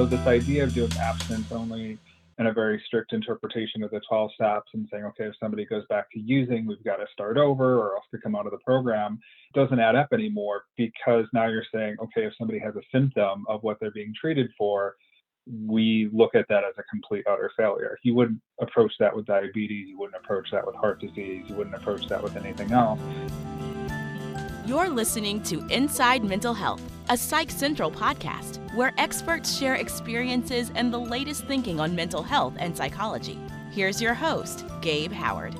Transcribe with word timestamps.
so 0.00 0.06
this 0.06 0.26
idea 0.26 0.64
of 0.64 0.72
doing 0.72 0.90
abstinence 0.98 1.52
only 1.52 1.98
and 2.38 2.48
a 2.48 2.52
very 2.54 2.82
strict 2.86 3.12
interpretation 3.12 3.82
of 3.82 3.90
the 3.90 4.00
12 4.08 4.30
steps 4.32 4.70
and 4.72 4.88
saying, 4.90 5.04
okay, 5.04 5.24
if 5.24 5.34
somebody 5.38 5.66
goes 5.66 5.84
back 5.90 6.10
to 6.10 6.18
using, 6.18 6.66
we've 6.66 6.82
got 6.84 6.96
to 6.96 7.04
start 7.12 7.36
over 7.36 7.78
or 7.78 7.96
else 7.96 8.06
to 8.10 8.18
come 8.18 8.34
out 8.34 8.46
of 8.46 8.52
the 8.52 8.58
program 8.64 9.18
doesn't 9.52 9.78
add 9.78 9.96
up 9.96 10.08
anymore 10.14 10.62
because 10.78 11.26
now 11.34 11.48
you're 11.48 11.66
saying, 11.70 11.96
okay, 12.02 12.24
if 12.24 12.32
somebody 12.38 12.58
has 12.58 12.74
a 12.76 12.82
symptom 12.90 13.44
of 13.46 13.62
what 13.62 13.76
they're 13.78 13.90
being 13.90 14.14
treated 14.18 14.50
for, 14.56 14.96
we 15.66 16.08
look 16.14 16.34
at 16.34 16.46
that 16.48 16.64
as 16.64 16.72
a 16.78 16.82
complete 16.84 17.26
utter 17.30 17.52
failure. 17.54 17.98
You 18.02 18.14
wouldn't 18.14 18.40
approach 18.58 18.94
that 19.00 19.14
with 19.14 19.26
diabetes, 19.26 19.86
you 19.86 19.98
wouldn't 19.98 20.16
approach 20.16 20.50
that 20.52 20.66
with 20.66 20.76
heart 20.76 20.98
disease, 20.98 21.44
you 21.46 21.54
wouldn't 21.56 21.76
approach 21.76 22.08
that 22.08 22.22
with 22.22 22.36
anything 22.36 22.72
else. 22.72 23.00
You're 24.70 24.88
listening 24.88 25.42
to 25.42 25.66
Inside 25.66 26.22
Mental 26.22 26.54
Health, 26.54 26.80
a 27.08 27.16
Psych 27.16 27.50
Central 27.50 27.90
podcast 27.90 28.72
where 28.72 28.94
experts 28.98 29.58
share 29.58 29.74
experiences 29.74 30.70
and 30.76 30.94
the 30.94 31.00
latest 31.00 31.44
thinking 31.46 31.80
on 31.80 31.96
mental 31.96 32.22
health 32.22 32.54
and 32.56 32.76
psychology. 32.76 33.36
Here's 33.72 34.00
your 34.00 34.14
host, 34.14 34.64
Gabe 34.80 35.10
Howard. 35.10 35.56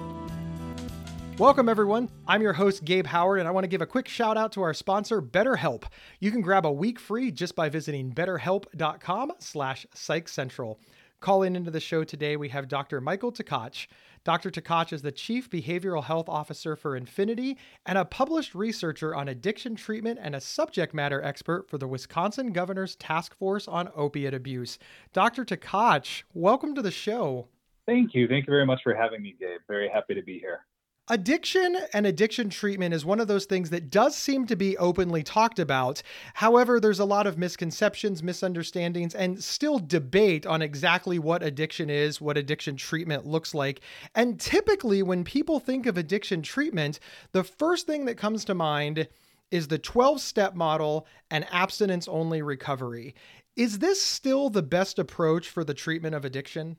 Welcome, 1.41 1.68
everyone. 1.68 2.09
I'm 2.28 2.41
your 2.41 2.52
host, 2.52 2.84
Gabe 2.84 3.06
Howard, 3.06 3.41
and 3.41 3.48
I 3.48 3.51
want 3.51 3.65
to 3.65 3.68
give 3.68 3.82
a 3.82 3.87
quick 3.87 4.06
shout 4.06 4.37
out 4.37 4.52
to 4.52 4.62
our 4.62 4.73
sponsor, 4.73 5.20
BetterHelp. 5.20 5.87
You 6.20 6.30
can 6.30 6.40
grab 6.40 6.65
a 6.65 6.70
week 6.70 7.01
free 7.01 7.32
just 7.32 7.56
by 7.56 7.68
visiting 7.68 8.12
betterhelp.com 8.12 9.32
slash 9.40 9.87
psychcentral. 9.92 10.77
Calling 11.18 11.54
into 11.56 11.70
the 11.73 11.80
show 11.80 12.04
today, 12.04 12.37
we 12.37 12.48
have 12.48 12.68
Dr. 12.68 13.01
Michael 13.01 13.32
Tkach. 13.32 13.88
Dr. 14.23 14.51
Tkach 14.51 14.92
is 14.92 15.01
the 15.01 15.12
Chief 15.12 15.48
Behavioral 15.48 16.05
Health 16.05 16.29
Officer 16.29 16.77
for 16.77 16.95
Affinity 16.95 17.56
and 17.87 17.97
a 17.97 18.05
published 18.05 18.55
researcher 18.55 19.15
on 19.15 19.29
addiction 19.29 19.74
treatment 19.74 20.19
and 20.20 20.34
a 20.34 20.41
subject 20.41 20.93
matter 20.93 21.23
expert 21.23 21.70
for 21.70 21.79
the 21.79 21.88
Wisconsin 21.88 22.52
Governor's 22.52 22.96
Task 22.96 23.34
Force 23.34 23.66
on 23.66 23.88
Opiate 23.96 24.35
Abuse. 24.35 24.79
Dr. 25.15 25.46
Tkach, 25.46 26.24
welcome 26.35 26.74
to 26.74 26.82
the 26.82 26.90
show. 26.90 27.49
Thank 27.87 28.15
you. 28.15 28.29
Thank 28.29 28.46
you 28.46 28.51
very 28.51 28.66
much 28.66 28.82
for 28.82 28.95
having 28.95 29.23
me, 29.23 29.35
Gabe. 29.40 29.60
Very 29.66 29.88
happy 29.88 30.15
to 30.15 30.23
be 30.23 30.38
here. 30.38 30.66
Addiction 31.10 31.76
and 31.92 32.06
addiction 32.06 32.48
treatment 32.50 32.94
is 32.94 33.04
one 33.04 33.18
of 33.18 33.26
those 33.26 33.44
things 33.44 33.70
that 33.70 33.90
does 33.90 34.14
seem 34.14 34.46
to 34.46 34.54
be 34.54 34.78
openly 34.78 35.24
talked 35.24 35.58
about. 35.58 36.02
However, 36.34 36.78
there's 36.78 37.00
a 37.00 37.04
lot 37.04 37.26
of 37.26 37.36
misconceptions, 37.36 38.22
misunderstandings, 38.22 39.12
and 39.16 39.42
still 39.42 39.80
debate 39.80 40.46
on 40.46 40.62
exactly 40.62 41.18
what 41.18 41.42
addiction 41.42 41.90
is, 41.90 42.20
what 42.20 42.36
addiction 42.36 42.76
treatment 42.76 43.26
looks 43.26 43.54
like. 43.54 43.80
And 44.14 44.38
typically, 44.38 45.02
when 45.02 45.24
people 45.24 45.58
think 45.58 45.86
of 45.86 45.98
addiction 45.98 46.42
treatment, 46.42 47.00
the 47.32 47.42
first 47.42 47.88
thing 47.88 48.04
that 48.04 48.16
comes 48.16 48.44
to 48.44 48.54
mind 48.54 49.08
is 49.50 49.66
the 49.66 49.78
12 49.78 50.20
step 50.20 50.54
model 50.54 51.08
and 51.28 51.44
abstinence 51.50 52.06
only 52.06 52.40
recovery. 52.40 53.16
Is 53.56 53.80
this 53.80 54.00
still 54.00 54.48
the 54.48 54.62
best 54.62 55.00
approach 55.00 55.48
for 55.48 55.64
the 55.64 55.74
treatment 55.74 56.14
of 56.14 56.24
addiction? 56.24 56.76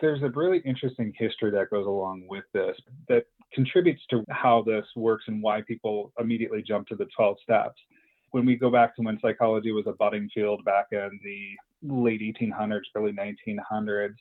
There's 0.00 0.22
a 0.22 0.30
really 0.30 0.58
interesting 0.64 1.12
history 1.18 1.50
that 1.50 1.68
goes 1.70 1.86
along 1.86 2.26
with 2.26 2.44
this 2.54 2.76
that 3.08 3.26
contributes 3.52 4.02
to 4.10 4.24
how 4.30 4.62
this 4.62 4.84
works 4.96 5.24
and 5.28 5.42
why 5.42 5.62
people 5.62 6.12
immediately 6.18 6.62
jump 6.62 6.88
to 6.88 6.96
the 6.96 7.06
12 7.16 7.36
steps. 7.42 7.80
When 8.32 8.44
we 8.44 8.56
go 8.56 8.70
back 8.70 8.96
to 8.96 9.02
when 9.02 9.18
psychology 9.20 9.72
was 9.72 9.86
a 9.86 9.92
budding 9.92 10.28
field 10.34 10.64
back 10.64 10.86
in 10.92 11.18
the 11.22 11.56
late 11.82 12.20
1800s, 12.20 12.80
early 12.94 13.12
1900s, 13.12 14.14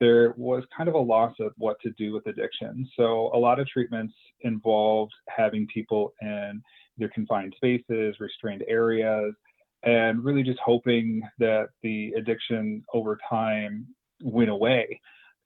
there 0.00 0.32
was 0.36 0.62
kind 0.76 0.88
of 0.88 0.94
a 0.94 0.98
loss 0.98 1.34
of 1.40 1.52
what 1.56 1.80
to 1.80 1.90
do 1.98 2.12
with 2.12 2.26
addiction. 2.26 2.88
So 2.96 3.30
a 3.34 3.38
lot 3.38 3.58
of 3.58 3.66
treatments 3.66 4.14
involved 4.42 5.12
having 5.28 5.66
people 5.66 6.14
in 6.22 6.62
their 6.98 7.08
confined 7.08 7.54
spaces, 7.56 8.16
restrained 8.20 8.64
areas, 8.68 9.34
and 9.82 10.24
really 10.24 10.42
just 10.42 10.58
hoping 10.64 11.22
that 11.38 11.68
the 11.82 12.12
addiction 12.16 12.84
over 12.94 13.18
time 13.28 13.86
went 14.22 14.50
away. 14.50 15.00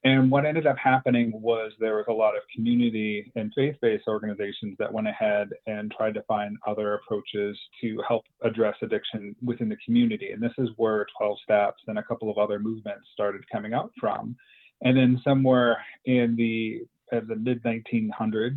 And 0.04 0.30
what 0.32 0.44
ended 0.44 0.66
up 0.66 0.76
happening 0.78 1.30
was 1.32 1.72
there 1.78 1.96
was 1.96 2.06
a 2.08 2.12
lot 2.12 2.36
of 2.36 2.42
community 2.54 3.30
and 3.36 3.52
faith 3.54 3.76
based 3.80 4.08
organizations 4.08 4.76
that 4.78 4.92
went 4.92 5.06
ahead 5.06 5.50
and 5.66 5.92
tried 5.96 6.14
to 6.14 6.22
find 6.22 6.56
other 6.66 6.94
approaches 6.94 7.56
to 7.80 8.02
help 8.06 8.24
address 8.42 8.74
addiction 8.82 9.36
within 9.42 9.68
the 9.68 9.76
community. 9.84 10.32
And 10.32 10.42
this 10.42 10.52
is 10.58 10.70
where 10.76 11.06
12 11.18 11.38
Steps 11.44 11.82
and 11.86 11.98
a 11.98 12.02
couple 12.02 12.30
of 12.30 12.38
other 12.38 12.58
movements 12.58 13.06
started 13.12 13.48
coming 13.50 13.74
out 13.74 13.92
from. 14.00 14.34
And 14.82 14.96
then 14.96 15.20
somewhere 15.22 15.78
in 16.04 16.34
the, 16.34 16.80
uh, 17.16 17.20
the 17.28 17.36
mid 17.36 17.62
1900s, 17.62 18.56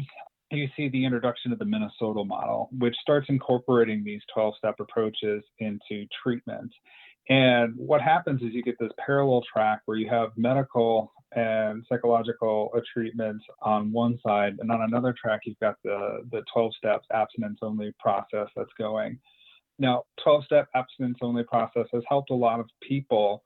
you 0.50 0.68
see 0.76 0.90
the 0.90 1.06
introduction 1.06 1.52
of 1.52 1.60
the 1.60 1.66
Minnesota 1.66 2.24
model, 2.24 2.70
which 2.80 2.96
starts 3.02 3.28
incorporating 3.30 4.04
these 4.04 4.22
12 4.34 4.56
step 4.58 4.80
approaches 4.80 5.44
into 5.60 6.08
treatment. 6.24 6.72
And 7.30 7.74
what 7.76 8.02
happens 8.02 8.42
is 8.42 8.54
you 8.54 8.64
get 8.64 8.78
this 8.80 8.92
parallel 9.04 9.44
track 9.52 9.82
where 9.86 9.98
you 9.98 10.10
have 10.10 10.30
medical 10.38 11.12
and 11.34 11.86
psychological 11.90 12.72
treatment 12.94 13.42
on 13.62 13.92
one 13.92 14.20
side, 14.26 14.58
and 14.60 14.72
on 14.72 14.82
another 14.82 15.14
track 15.20 15.42
you've 15.46 15.60
got 15.60 15.76
the 15.84 16.24
the 16.32 16.44
12 16.54 16.74
steps 16.76 17.08
abstinence 17.12 17.60
only 17.62 17.94
process 18.00 18.48
that's 18.56 18.74
going. 18.78 19.20
Now, 19.78 20.04
12 20.24 20.46
step 20.46 20.68
abstinence 20.74 21.18
only 21.22 21.44
process 21.44 21.88
has 21.94 22.04
helped 22.08 22.30
a 22.30 22.36
lot 22.36 22.60
of 22.60 22.68
people. 22.82 23.44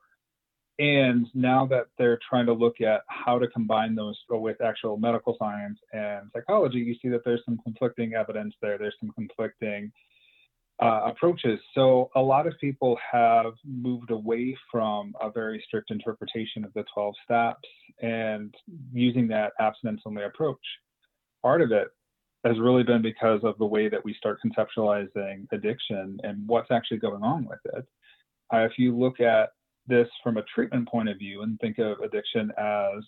And 0.78 1.26
now 1.34 1.66
that 1.66 1.88
they're 1.98 2.18
trying 2.26 2.46
to 2.46 2.54
look 2.54 2.80
at 2.80 3.02
how 3.08 3.38
to 3.38 3.48
combine 3.48 3.94
those 3.94 4.18
with 4.30 4.62
actual 4.62 4.96
medical 4.96 5.36
science 5.38 5.78
and 5.92 6.30
psychology, 6.32 6.78
you 6.78 6.94
see 7.02 7.08
that 7.08 7.22
there's 7.24 7.42
some 7.44 7.58
conflicting 7.64 8.14
evidence 8.14 8.54
there. 8.62 8.78
There's 8.78 8.94
some 8.98 9.10
conflicting 9.10 9.92
uh, 10.80 11.02
approaches. 11.04 11.60
So 11.74 12.10
a 12.16 12.20
lot 12.20 12.46
of 12.46 12.54
people 12.60 12.98
have 13.12 13.52
moved 13.64 14.10
away 14.10 14.56
from 14.70 15.14
a 15.20 15.30
very 15.30 15.62
strict 15.66 15.90
interpretation 15.90 16.64
of 16.64 16.72
the 16.74 16.84
12 16.94 17.14
steps 17.24 17.68
and 18.00 18.54
using 18.92 19.28
that 19.28 19.52
abstinence 19.60 20.00
only 20.06 20.24
approach. 20.24 20.58
Part 21.42 21.60
of 21.60 21.70
it 21.70 21.88
has 22.44 22.58
really 22.58 22.82
been 22.82 23.02
because 23.02 23.40
of 23.44 23.58
the 23.58 23.66
way 23.66 23.88
that 23.90 24.02
we 24.02 24.14
start 24.14 24.38
conceptualizing 24.44 25.46
addiction 25.52 26.18
and 26.22 26.48
what's 26.48 26.70
actually 26.70 26.98
going 26.98 27.22
on 27.22 27.44
with 27.44 27.60
it. 27.74 27.86
Uh, 28.52 28.60
if 28.60 28.72
you 28.78 28.96
look 28.96 29.20
at 29.20 29.50
this 29.86 30.08
from 30.22 30.38
a 30.38 30.42
treatment 30.54 30.88
point 30.88 31.08
of 31.08 31.18
view 31.18 31.42
and 31.42 31.58
think 31.60 31.78
of 31.78 32.00
addiction 32.00 32.50
as 32.56 33.04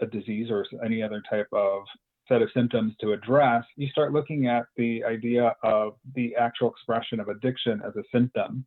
a 0.00 0.06
disease 0.06 0.48
or 0.50 0.64
any 0.84 1.02
other 1.02 1.22
type 1.28 1.48
of 1.52 1.82
set 2.30 2.42
of 2.42 2.48
symptoms 2.54 2.94
to 3.00 3.12
address, 3.12 3.64
you 3.76 3.88
start 3.88 4.12
looking 4.12 4.46
at 4.46 4.66
the 4.76 5.02
idea 5.04 5.54
of 5.62 5.94
the 6.14 6.34
actual 6.36 6.70
expression 6.70 7.18
of 7.18 7.28
addiction 7.28 7.82
as 7.86 7.94
a 7.96 8.02
symptom 8.12 8.64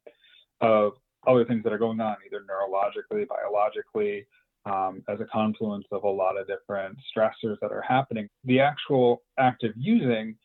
of 0.62 0.94
other 1.26 1.46
things 1.46 1.64
that 1.64 1.72
are 1.72 1.78
going 1.78 2.02
on, 2.02 2.18
either 2.26 2.42
neurologically, 2.42 3.26
biologically, 3.28 4.26
um, 4.66 5.02
as 5.08 5.20
a 5.20 5.26
confluence 5.26 5.86
of 5.92 6.04
a 6.04 6.10
lot 6.10 6.38
of 6.38 6.48
different 6.48 6.98
stressors 7.16 7.58
that 7.62 7.72
are 7.72 7.82
happening. 7.82 8.28
The 8.44 8.60
actual 8.60 9.22
act 9.40 9.64
of 9.64 9.72
using 9.76 10.36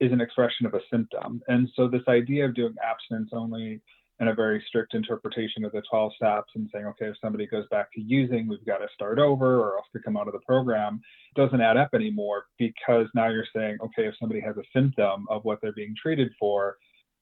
is 0.00 0.12
an 0.12 0.20
expression 0.20 0.66
of 0.66 0.74
a 0.74 0.80
symptom. 0.90 1.42
And 1.48 1.68
so, 1.74 1.88
this 1.88 2.02
idea 2.08 2.44
of 2.44 2.54
doing 2.54 2.74
abstinence 2.82 3.30
only 3.32 3.80
and 4.20 4.28
a 4.28 4.34
very 4.34 4.62
strict 4.66 4.94
interpretation 4.94 5.64
of 5.64 5.72
the 5.72 5.82
12 5.88 6.12
steps 6.16 6.50
and 6.54 6.68
saying, 6.72 6.86
okay, 6.86 7.06
if 7.06 7.16
somebody 7.20 7.46
goes 7.46 7.66
back 7.70 7.92
to 7.92 8.00
using, 8.00 8.48
we've 8.48 8.64
got 8.66 8.78
to 8.78 8.88
start 8.94 9.18
over 9.18 9.60
or 9.60 9.76
else 9.76 9.86
to 9.92 10.00
come 10.00 10.16
out 10.16 10.26
of 10.26 10.32
the 10.32 10.40
program 10.40 11.00
doesn't 11.36 11.60
add 11.60 11.76
up 11.76 11.90
anymore 11.94 12.44
because 12.58 13.06
now 13.14 13.28
you're 13.28 13.46
saying, 13.54 13.78
okay, 13.82 14.06
if 14.06 14.14
somebody 14.18 14.40
has 14.40 14.56
a 14.56 14.62
symptom 14.74 15.26
of 15.30 15.44
what 15.44 15.60
they're 15.62 15.72
being 15.72 15.94
treated 16.00 16.32
for, 16.38 16.76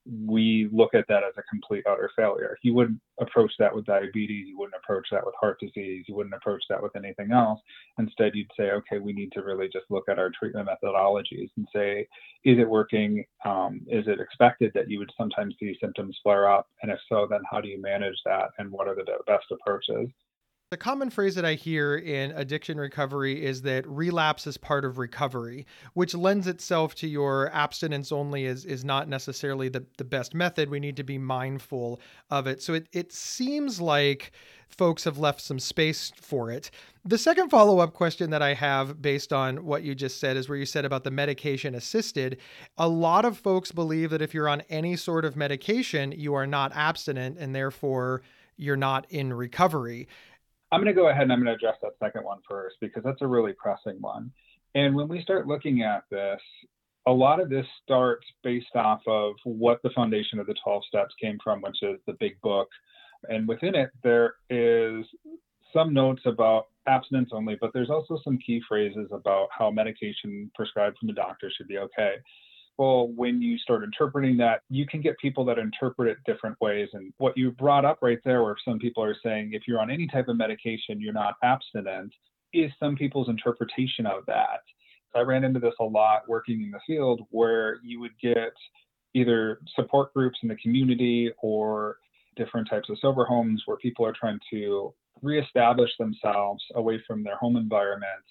we 0.06 0.68
look 0.72 0.94
at 0.94 1.06
that 1.08 1.24
as 1.24 1.34
a 1.36 1.42
complete 1.44 1.84
utter 1.88 2.10
failure. 2.16 2.56
You 2.62 2.74
wouldn't 2.74 3.00
approach 3.20 3.52
that 3.58 3.74
with 3.74 3.86
diabetes, 3.86 4.46
you 4.48 4.58
wouldn't 4.58 4.80
approach 4.82 5.08
that 5.10 5.24
with 5.24 5.34
heart 5.40 5.58
disease, 5.60 6.04
you 6.08 6.14
wouldn't 6.14 6.34
approach 6.34 6.62
that 6.68 6.82
with 6.82 6.94
anything 6.96 7.32
else. 7.32 7.60
Instead, 7.98 8.34
you'd 8.34 8.50
say, 8.58 8.70
okay, 8.70 8.98
we 8.98 9.12
need 9.12 9.32
to 9.32 9.42
really 9.42 9.68
just 9.68 9.86
look 9.90 10.04
at 10.08 10.18
our 10.18 10.30
treatment 10.30 10.68
methodologies 10.68 11.50
and 11.56 11.66
say, 11.74 12.06
is 12.44 12.58
it 12.58 12.68
working? 12.68 13.24
Um, 13.44 13.80
is 13.88 14.06
it 14.06 14.20
expected 14.20 14.72
that 14.74 14.90
you 14.90 14.98
would 14.98 15.10
sometimes 15.16 15.54
see 15.58 15.76
symptoms 15.80 16.18
flare 16.22 16.48
up? 16.48 16.68
And 16.82 16.92
if 16.92 16.98
so, 17.08 17.26
then 17.28 17.40
how 17.50 17.60
do 17.60 17.68
you 17.68 17.80
manage 17.80 18.16
that? 18.24 18.50
And 18.58 18.70
what 18.70 18.88
are 18.88 18.94
the 18.94 19.06
best 19.26 19.46
approaches? 19.50 20.08
The 20.70 20.76
common 20.76 21.10
phrase 21.10 21.36
that 21.36 21.44
I 21.44 21.54
hear 21.54 21.94
in 21.94 22.32
addiction 22.32 22.76
recovery 22.76 23.44
is 23.44 23.62
that 23.62 23.86
relapse 23.86 24.48
is 24.48 24.56
part 24.56 24.84
of 24.84 24.98
recovery, 24.98 25.64
which 25.94 26.12
lends 26.12 26.48
itself 26.48 26.96
to 26.96 27.06
your 27.06 27.54
abstinence 27.54 28.10
only 28.10 28.46
is, 28.46 28.64
is 28.64 28.84
not 28.84 29.08
necessarily 29.08 29.68
the, 29.68 29.86
the 29.96 30.02
best 30.02 30.34
method. 30.34 30.68
We 30.68 30.80
need 30.80 30.96
to 30.96 31.04
be 31.04 31.18
mindful 31.18 32.00
of 32.30 32.48
it. 32.48 32.64
So 32.64 32.74
it, 32.74 32.88
it 32.92 33.12
seems 33.12 33.80
like 33.80 34.32
folks 34.68 35.04
have 35.04 35.18
left 35.18 35.40
some 35.40 35.60
space 35.60 36.10
for 36.20 36.50
it. 36.50 36.72
The 37.04 37.16
second 37.16 37.48
follow 37.50 37.78
up 37.78 37.94
question 37.94 38.30
that 38.30 38.42
I 38.42 38.54
have 38.54 39.00
based 39.00 39.32
on 39.32 39.64
what 39.64 39.84
you 39.84 39.94
just 39.94 40.18
said 40.18 40.36
is 40.36 40.48
where 40.48 40.58
you 40.58 40.66
said 40.66 40.84
about 40.84 41.04
the 41.04 41.12
medication 41.12 41.76
assisted. 41.76 42.38
A 42.76 42.88
lot 42.88 43.24
of 43.24 43.38
folks 43.38 43.70
believe 43.70 44.10
that 44.10 44.20
if 44.20 44.34
you're 44.34 44.48
on 44.48 44.62
any 44.68 44.96
sort 44.96 45.24
of 45.24 45.36
medication, 45.36 46.10
you 46.10 46.34
are 46.34 46.44
not 46.44 46.74
abstinent 46.74 47.38
and 47.38 47.54
therefore 47.54 48.22
you're 48.56 48.76
not 48.76 49.06
in 49.10 49.32
recovery. 49.32 50.08
I'm 50.72 50.80
going 50.82 50.94
to 50.94 51.00
go 51.00 51.08
ahead 51.08 51.22
and 51.22 51.32
I'm 51.32 51.42
going 51.42 51.46
to 51.46 51.52
address 51.54 51.76
that 51.82 51.92
second 52.00 52.24
one 52.24 52.38
first 52.48 52.76
because 52.80 53.04
that's 53.04 53.22
a 53.22 53.26
really 53.26 53.52
pressing 53.52 54.00
one. 54.00 54.32
And 54.74 54.94
when 54.94 55.08
we 55.08 55.22
start 55.22 55.46
looking 55.46 55.82
at 55.82 56.04
this, 56.10 56.40
a 57.06 57.12
lot 57.12 57.40
of 57.40 57.48
this 57.48 57.66
starts 57.84 58.26
based 58.42 58.74
off 58.74 59.00
of 59.06 59.34
what 59.44 59.80
the 59.82 59.90
foundation 59.90 60.38
of 60.38 60.46
the 60.46 60.56
12 60.64 60.82
steps 60.88 61.14
came 61.20 61.38
from, 61.42 61.62
which 61.62 61.82
is 61.82 62.00
the 62.06 62.14
big 62.14 62.40
book 62.40 62.68
And 63.28 63.48
within 63.48 63.74
it, 63.74 63.90
there 64.02 64.34
is 64.50 65.04
some 65.72 65.94
notes 65.94 66.22
about 66.26 66.66
abstinence 66.86 67.30
only, 67.32 67.56
but 67.60 67.70
there's 67.72 67.90
also 67.90 68.18
some 68.24 68.38
key 68.38 68.60
phrases 68.68 69.08
about 69.12 69.48
how 69.56 69.70
medication 69.70 70.50
prescribed 70.54 70.98
from 70.98 71.08
the 71.08 71.14
doctor 71.14 71.50
should 71.56 71.68
be 71.68 71.78
okay. 71.78 72.14
When 72.78 73.40
you 73.40 73.58
start 73.58 73.84
interpreting 73.84 74.36
that, 74.38 74.60
you 74.68 74.86
can 74.86 75.00
get 75.00 75.18
people 75.18 75.44
that 75.46 75.58
interpret 75.58 76.08
it 76.08 76.18
different 76.26 76.60
ways. 76.60 76.88
And 76.92 77.12
what 77.18 77.36
you 77.36 77.50
brought 77.52 77.84
up 77.84 77.98
right 78.02 78.18
there, 78.24 78.42
where 78.42 78.56
some 78.64 78.78
people 78.78 79.02
are 79.02 79.16
saying 79.22 79.50
if 79.52 79.62
you're 79.66 79.80
on 79.80 79.90
any 79.90 80.06
type 80.06 80.28
of 80.28 80.36
medication, 80.36 81.00
you're 81.00 81.12
not 81.12 81.34
abstinent, 81.42 82.12
is 82.52 82.70
some 82.78 82.96
people's 82.96 83.28
interpretation 83.28 84.06
of 84.06 84.24
that. 84.26 84.60
I 85.14 85.20
ran 85.20 85.44
into 85.44 85.60
this 85.60 85.74
a 85.80 85.84
lot 85.84 86.28
working 86.28 86.62
in 86.62 86.70
the 86.70 86.80
field 86.86 87.22
where 87.30 87.78
you 87.82 88.00
would 88.00 88.18
get 88.20 88.52
either 89.14 89.60
support 89.74 90.12
groups 90.12 90.38
in 90.42 90.48
the 90.48 90.56
community 90.56 91.32
or 91.40 91.96
different 92.36 92.68
types 92.68 92.90
of 92.90 92.98
sober 93.00 93.24
homes 93.24 93.62
where 93.64 93.78
people 93.78 94.04
are 94.04 94.12
trying 94.12 94.38
to 94.50 94.92
reestablish 95.22 95.90
themselves 95.98 96.62
away 96.74 97.02
from 97.06 97.24
their 97.24 97.36
home 97.36 97.56
environment 97.56 98.22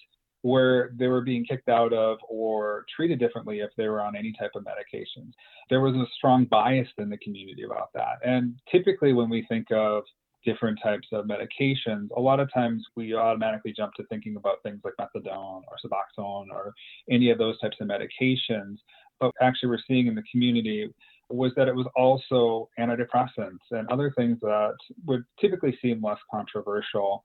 where 0.46 0.92
they 0.96 1.08
were 1.08 1.22
being 1.22 1.44
kicked 1.44 1.68
out 1.68 1.92
of 1.92 2.18
or 2.28 2.86
treated 2.94 3.18
differently 3.18 3.58
if 3.58 3.70
they 3.76 3.88
were 3.88 4.00
on 4.00 4.14
any 4.14 4.32
type 4.38 4.52
of 4.54 4.62
medications. 4.62 5.32
There 5.68 5.80
was 5.80 5.96
a 5.96 6.06
strong 6.16 6.44
bias 6.44 6.86
in 6.98 7.10
the 7.10 7.18
community 7.18 7.64
about 7.64 7.92
that. 7.94 8.18
And 8.24 8.54
typically, 8.70 9.12
when 9.12 9.28
we 9.28 9.44
think 9.48 9.66
of 9.72 10.04
different 10.44 10.78
types 10.80 11.08
of 11.10 11.24
medications, 11.24 12.10
a 12.16 12.20
lot 12.20 12.38
of 12.38 12.48
times 12.54 12.86
we 12.94 13.12
automatically 13.12 13.74
jump 13.76 13.94
to 13.94 14.04
thinking 14.04 14.36
about 14.36 14.62
things 14.62 14.80
like 14.84 14.94
methadone 15.00 15.62
or 15.66 15.76
Suboxone 15.84 16.46
or 16.52 16.72
any 17.10 17.30
of 17.30 17.38
those 17.38 17.58
types 17.58 17.78
of 17.80 17.88
medications. 17.88 18.76
But 19.18 19.32
actually, 19.40 19.70
we're 19.70 19.78
seeing 19.88 20.06
in 20.06 20.14
the 20.14 20.22
community 20.30 20.88
was 21.28 21.50
that 21.56 21.66
it 21.66 21.74
was 21.74 21.88
also 21.96 22.68
antidepressants 22.78 23.66
and 23.72 23.88
other 23.88 24.12
things 24.16 24.38
that 24.42 24.76
would 25.06 25.24
typically 25.40 25.76
seem 25.82 26.00
less 26.00 26.20
controversial 26.30 27.24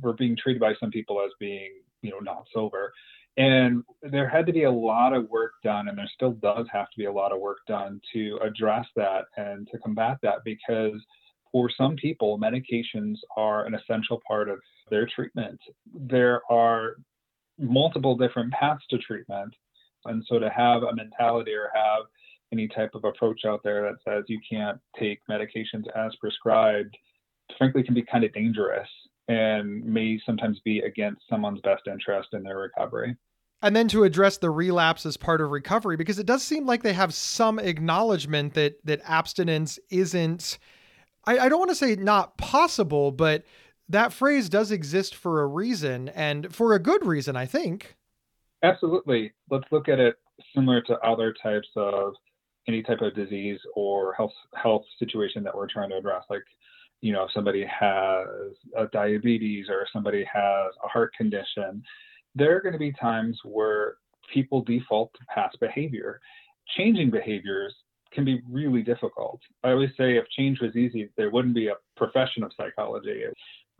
were 0.00 0.14
being 0.14 0.34
treated 0.34 0.58
by 0.58 0.72
some 0.80 0.90
people 0.90 1.20
as 1.22 1.30
being, 1.38 1.70
you 2.02 2.10
know, 2.10 2.18
not 2.18 2.46
sober. 2.52 2.92
And 3.38 3.82
there 4.02 4.28
had 4.28 4.46
to 4.46 4.52
be 4.52 4.64
a 4.64 4.70
lot 4.70 5.14
of 5.14 5.30
work 5.30 5.52
done, 5.64 5.88
and 5.88 5.96
there 5.96 6.10
still 6.14 6.32
does 6.32 6.66
have 6.70 6.90
to 6.90 6.98
be 6.98 7.06
a 7.06 7.12
lot 7.12 7.32
of 7.32 7.40
work 7.40 7.58
done 7.66 8.00
to 8.12 8.38
address 8.42 8.86
that 8.94 9.24
and 9.36 9.66
to 9.72 9.78
combat 9.78 10.18
that 10.22 10.44
because 10.44 11.00
for 11.50 11.70
some 11.76 11.96
people, 11.96 12.38
medications 12.38 13.16
are 13.36 13.64
an 13.64 13.74
essential 13.74 14.20
part 14.26 14.48
of 14.48 14.58
their 14.90 15.06
treatment. 15.06 15.60
There 15.94 16.42
are 16.50 16.96
multiple 17.58 18.16
different 18.16 18.52
paths 18.52 18.82
to 18.90 18.98
treatment. 18.98 19.54
And 20.04 20.24
so 20.28 20.38
to 20.38 20.50
have 20.50 20.82
a 20.82 20.94
mentality 20.94 21.52
or 21.52 21.70
have 21.74 22.04
any 22.52 22.68
type 22.68 22.90
of 22.94 23.04
approach 23.04 23.44
out 23.46 23.62
there 23.62 23.82
that 23.82 23.98
says 24.04 24.24
you 24.28 24.40
can't 24.48 24.78
take 24.98 25.20
medications 25.30 25.84
as 25.96 26.14
prescribed, 26.16 26.96
frankly, 27.56 27.82
can 27.82 27.94
be 27.94 28.02
kind 28.02 28.24
of 28.24 28.32
dangerous 28.32 28.88
and 29.28 29.84
may 29.84 30.20
sometimes 30.24 30.60
be 30.64 30.80
against 30.80 31.22
someone's 31.28 31.60
best 31.60 31.82
interest 31.86 32.30
in 32.32 32.42
their 32.42 32.58
recovery. 32.58 33.16
And 33.62 33.76
then 33.76 33.86
to 33.88 34.02
address 34.02 34.38
the 34.38 34.50
relapse 34.50 35.06
as 35.06 35.16
part 35.16 35.40
of 35.40 35.50
recovery, 35.50 35.96
because 35.96 36.18
it 36.18 36.26
does 36.26 36.42
seem 36.42 36.66
like 36.66 36.82
they 36.82 36.92
have 36.92 37.14
some 37.14 37.58
acknowledgement 37.60 38.54
that 38.54 38.74
that 38.84 39.00
abstinence 39.04 39.78
isn't 39.90 40.58
I, 41.24 41.38
I 41.38 41.48
don't 41.48 41.58
want 41.58 41.70
to 41.70 41.76
say 41.76 41.94
not 41.96 42.36
possible, 42.36 43.12
but 43.12 43.44
that 43.88 44.12
phrase 44.12 44.48
does 44.48 44.70
exist 44.70 45.14
for 45.14 45.42
a 45.42 45.46
reason 45.46 46.08
and 46.10 46.54
for 46.54 46.74
a 46.74 46.78
good 46.78 47.04
reason, 47.04 47.36
I 47.36 47.46
think. 47.46 47.96
Absolutely. 48.62 49.32
Let's 49.50 49.70
look 49.70 49.88
at 49.88 49.98
it 49.98 50.16
similar 50.54 50.80
to 50.82 50.98
other 51.00 51.34
types 51.42 51.68
of 51.76 52.14
any 52.68 52.82
type 52.82 53.00
of 53.00 53.14
disease 53.14 53.58
or 53.74 54.14
health 54.14 54.32
health 54.54 54.84
situation 54.98 55.42
that 55.44 55.54
we're 55.54 55.68
trying 55.68 55.90
to 55.90 55.96
address. 55.96 56.22
Like, 56.30 56.42
you 57.02 57.12
know, 57.12 57.24
if 57.24 57.32
somebody 57.32 57.66
has 57.66 58.26
a 58.76 58.86
diabetes 58.92 59.66
or 59.68 59.86
somebody 59.92 60.24
has 60.32 60.72
a 60.82 60.88
heart 60.88 61.12
condition, 61.14 61.82
there 62.34 62.56
are 62.56 62.60
going 62.60 62.72
to 62.72 62.78
be 62.78 62.92
times 62.92 63.38
where 63.44 63.96
people 64.32 64.62
default 64.62 65.12
to 65.14 65.20
past 65.26 65.58
behavior. 65.60 66.20
Changing 66.76 67.10
behaviors 67.10 67.74
can 68.12 68.24
be 68.24 68.40
really 68.48 68.82
difficult. 68.82 69.40
I 69.64 69.70
always 69.70 69.90
say 69.98 70.16
if 70.16 70.28
change 70.30 70.60
was 70.60 70.76
easy, 70.76 71.10
there 71.16 71.30
wouldn't 71.30 71.56
be 71.56 71.66
a 71.66 71.74
profession 71.96 72.44
of 72.44 72.52
psychology. 72.56 73.24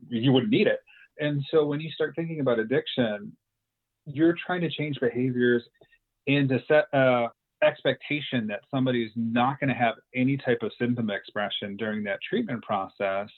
You 0.09 0.33
wouldn't 0.33 0.53
need 0.53 0.67
it. 0.67 0.81
And 1.21 1.45
so 1.51 1.65
when 1.65 1.81
you 1.81 1.91
start 1.93 2.15
thinking 2.17 2.41
about 2.41 2.59
addiction, 2.59 3.37
you're 4.05 4.35
trying 4.45 4.63
to 4.63 4.71
change 4.71 4.99
behaviors 4.99 5.63
and 6.27 6.49
to 6.49 6.59
set 6.67 6.87
a 6.93 7.29
expectation 7.63 8.47
that 8.49 8.61
somebody's 8.71 9.13
not 9.17 9.59
going 9.61 9.69
to 9.69 9.75
have 9.75 9.95
any 10.15 10.37
type 10.37 10.59
of 10.63 10.73
symptom 10.79 11.11
expression 11.11 11.77
during 11.77 12.03
that 12.05 12.19
treatment 12.29 12.63
process 12.63 13.29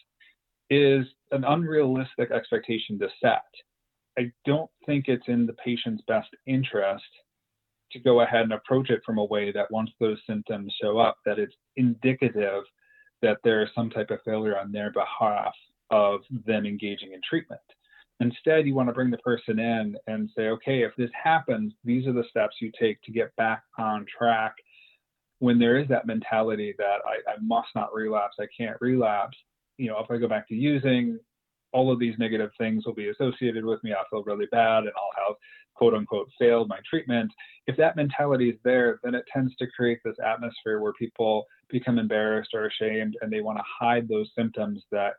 is 0.70 1.06
an 1.30 1.44
unrealistic 1.44 2.30
expectation 2.30 2.98
to 2.98 3.08
set. 3.22 3.44
I 4.18 4.30
don't 4.46 4.70
think 4.86 5.06
it's 5.08 5.28
in 5.28 5.46
the 5.46 5.54
patient's 5.54 6.02
best 6.06 6.28
interest 6.46 7.04
to 7.92 7.98
go 7.98 8.20
ahead 8.20 8.42
and 8.42 8.52
approach 8.52 8.90
it 8.90 9.02
from 9.04 9.18
a 9.18 9.24
way 9.24 9.52
that 9.52 9.70
once 9.70 9.90
those 10.00 10.18
symptoms 10.26 10.74
show 10.80 10.98
up, 10.98 11.18
that 11.26 11.38
it's 11.38 11.54
indicative 11.76 12.62
that 13.22 13.38
there 13.44 13.62
is 13.62 13.68
some 13.74 13.90
type 13.90 14.10
of 14.10 14.18
failure 14.24 14.58
on 14.58 14.72
their 14.72 14.92
behalf 14.92 15.54
of 15.90 16.20
them 16.46 16.66
engaging 16.66 17.12
in 17.12 17.20
treatment. 17.28 17.60
Instead, 18.20 18.66
you 18.66 18.74
want 18.74 18.88
to 18.88 18.94
bring 18.94 19.10
the 19.10 19.18
person 19.18 19.58
in 19.58 19.96
and 20.06 20.30
say, 20.36 20.48
okay, 20.48 20.82
if 20.82 20.92
this 20.96 21.10
happens, 21.20 21.72
these 21.84 22.06
are 22.06 22.12
the 22.12 22.24
steps 22.30 22.56
you 22.60 22.70
take 22.78 23.00
to 23.02 23.12
get 23.12 23.34
back 23.36 23.64
on 23.78 24.06
track. 24.16 24.54
When 25.40 25.58
there 25.58 25.78
is 25.78 25.88
that 25.88 26.06
mentality 26.06 26.74
that 26.78 26.98
I, 27.04 27.30
I 27.30 27.34
must 27.42 27.68
not 27.74 27.92
relapse, 27.92 28.36
I 28.38 28.46
can't 28.56 28.76
relapse, 28.80 29.36
you 29.78 29.88
know, 29.88 29.98
if 29.98 30.10
I 30.10 30.16
go 30.16 30.28
back 30.28 30.48
to 30.48 30.54
using, 30.54 31.18
all 31.72 31.92
of 31.92 31.98
these 31.98 32.14
negative 32.18 32.50
things 32.56 32.86
will 32.86 32.94
be 32.94 33.08
associated 33.08 33.64
with 33.64 33.82
me. 33.82 33.92
I'll 33.92 34.06
feel 34.08 34.22
really 34.22 34.46
bad 34.52 34.84
and 34.84 34.92
I'll 34.96 35.26
have 35.26 35.36
quote 35.74 35.92
unquote 35.92 36.30
failed 36.38 36.68
my 36.68 36.78
treatment. 36.88 37.32
If 37.66 37.76
that 37.78 37.96
mentality 37.96 38.50
is 38.50 38.58
there, 38.62 39.00
then 39.02 39.16
it 39.16 39.24
tends 39.32 39.54
to 39.56 39.66
create 39.76 39.98
this 40.04 40.14
atmosphere 40.24 40.80
where 40.80 40.92
people 40.92 41.46
become 41.68 41.98
embarrassed 41.98 42.50
or 42.54 42.66
ashamed 42.66 43.16
and 43.20 43.32
they 43.32 43.40
want 43.40 43.58
to 43.58 43.64
hide 43.66 44.08
those 44.08 44.30
symptoms 44.38 44.84
that 44.92 45.14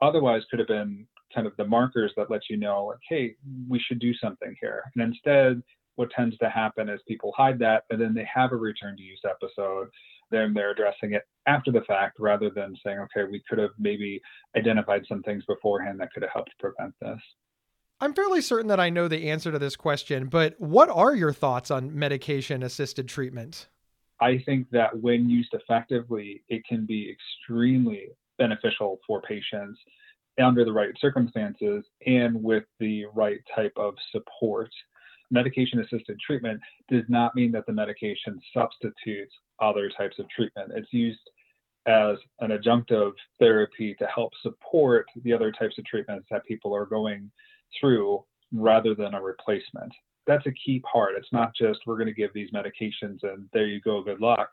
otherwise 0.00 0.42
could 0.50 0.58
have 0.58 0.68
been 0.68 1.06
kind 1.34 1.46
of 1.46 1.56
the 1.56 1.66
markers 1.66 2.12
that 2.16 2.30
let 2.30 2.42
you 2.48 2.56
know, 2.56 2.86
like, 2.86 2.98
hey, 3.08 3.34
we 3.68 3.78
should 3.78 3.98
do 3.98 4.14
something 4.14 4.54
here. 4.60 4.84
And 4.94 5.02
instead, 5.02 5.62
what 5.96 6.10
tends 6.10 6.36
to 6.38 6.48
happen 6.48 6.88
is 6.88 7.00
people 7.06 7.32
hide 7.36 7.58
that 7.58 7.84
and 7.90 8.00
then 8.00 8.14
they 8.14 8.26
have 8.32 8.52
a 8.52 8.56
return 8.56 8.96
to 8.96 9.02
use 9.02 9.20
episode 9.28 9.88
then 10.32 10.52
they're 10.54 10.70
addressing 10.70 11.12
it 11.12 11.22
after 11.46 11.70
the 11.70 11.82
fact 11.82 12.18
rather 12.18 12.50
than 12.50 12.74
saying, 12.84 12.98
okay, 12.98 13.30
we 13.30 13.42
could 13.48 13.58
have 13.58 13.70
maybe 13.78 14.20
identified 14.56 15.04
some 15.08 15.22
things 15.22 15.44
beforehand 15.46 16.00
that 16.00 16.12
could 16.12 16.22
have 16.22 16.32
helped 16.32 16.50
prevent 16.58 16.94
this. 17.00 17.20
I'm 18.00 18.14
fairly 18.14 18.40
certain 18.40 18.66
that 18.68 18.80
I 18.80 18.90
know 18.90 19.06
the 19.06 19.30
answer 19.30 19.52
to 19.52 19.58
this 19.60 19.76
question, 19.76 20.26
but 20.26 20.58
what 20.58 20.88
are 20.88 21.14
your 21.14 21.32
thoughts 21.32 21.70
on 21.70 21.96
medication 21.96 22.64
assisted 22.64 23.06
treatment? 23.08 23.68
I 24.20 24.38
think 24.44 24.70
that 24.70 24.98
when 24.98 25.28
used 25.28 25.54
effectively, 25.54 26.42
it 26.48 26.64
can 26.66 26.84
be 26.84 27.10
extremely 27.10 28.08
beneficial 28.38 28.98
for 29.06 29.20
patients 29.22 29.78
under 30.40 30.64
the 30.64 30.72
right 30.72 30.94
circumstances 31.00 31.84
and 32.06 32.42
with 32.42 32.64
the 32.80 33.04
right 33.14 33.40
type 33.54 33.72
of 33.76 33.94
support. 34.10 34.70
Medication 35.30 35.80
assisted 35.80 36.18
treatment 36.20 36.60
does 36.90 37.04
not 37.08 37.34
mean 37.34 37.52
that 37.52 37.66
the 37.66 37.72
medication 37.72 38.40
substitutes 38.54 39.32
other 39.60 39.90
types 39.90 40.18
of 40.18 40.28
treatment. 40.28 40.72
It's 40.74 40.92
used 40.92 41.20
as 41.86 42.16
an 42.40 42.50
adjunctive 42.50 43.12
therapy 43.38 43.94
to 43.98 44.06
help 44.06 44.32
support 44.42 45.06
the 45.24 45.32
other 45.32 45.50
types 45.50 45.78
of 45.78 45.84
treatments 45.84 46.26
that 46.30 46.44
people 46.44 46.74
are 46.74 46.86
going 46.86 47.30
through 47.80 48.24
rather 48.52 48.94
than 48.94 49.14
a 49.14 49.22
replacement. 49.22 49.92
That's 50.26 50.46
a 50.46 50.52
key 50.52 50.80
part. 50.80 51.14
It's 51.16 51.32
not 51.32 51.52
just 51.56 51.80
we're 51.86 51.96
going 51.96 52.06
to 52.06 52.14
give 52.14 52.32
these 52.32 52.50
medications 52.52 53.22
and 53.22 53.48
there 53.52 53.66
you 53.66 53.80
go, 53.80 54.02
good 54.02 54.20
luck. 54.20 54.48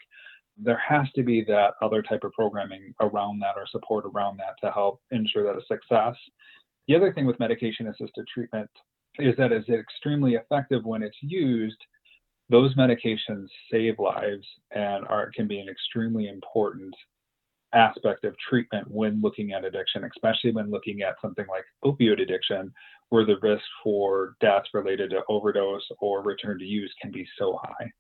There 0.61 0.81
has 0.85 1.07
to 1.15 1.23
be 1.23 1.43
that 1.45 1.73
other 1.81 2.01
type 2.01 2.23
of 2.23 2.33
programming 2.33 2.93
around 3.01 3.39
that 3.39 3.55
or 3.55 3.65
support 3.67 4.05
around 4.05 4.37
that 4.37 4.55
to 4.63 4.71
help 4.71 5.01
ensure 5.11 5.43
that 5.43 5.61
a 5.61 5.65
success. 5.65 6.15
The 6.87 6.95
other 6.95 7.13
thing 7.13 7.25
with 7.25 7.39
medication 7.39 7.87
assisted 7.87 8.27
treatment 8.33 8.69
is 9.19 9.35
that 9.37 9.51
it's 9.51 9.69
extremely 9.69 10.35
effective 10.35 10.85
when 10.85 11.03
it's 11.03 11.17
used 11.21 11.77
those 12.49 12.75
medications 12.75 13.47
save 13.71 13.99
lives 13.99 14.45
and 14.71 15.05
are 15.07 15.31
can 15.35 15.47
be 15.47 15.59
an 15.59 15.69
extremely 15.69 16.27
important 16.27 16.93
aspect 17.73 18.25
of 18.25 18.35
treatment 18.37 18.89
when 18.89 19.21
looking 19.21 19.53
at 19.53 19.63
addiction, 19.63 20.03
especially 20.03 20.51
when 20.51 20.71
looking 20.71 21.01
at 21.01 21.15
something 21.21 21.45
like 21.47 21.63
opioid 21.85 22.19
addiction, 22.19 22.73
where 23.09 23.25
the 23.25 23.37
risk 23.41 23.63
for 23.83 24.35
death 24.41 24.63
related 24.73 25.11
to 25.11 25.21
overdose 25.29 25.87
or 25.99 26.23
return 26.23 26.57
to 26.57 26.65
use 26.65 26.91
can 26.99 27.11
be 27.11 27.27
so 27.37 27.59
high. 27.61 27.91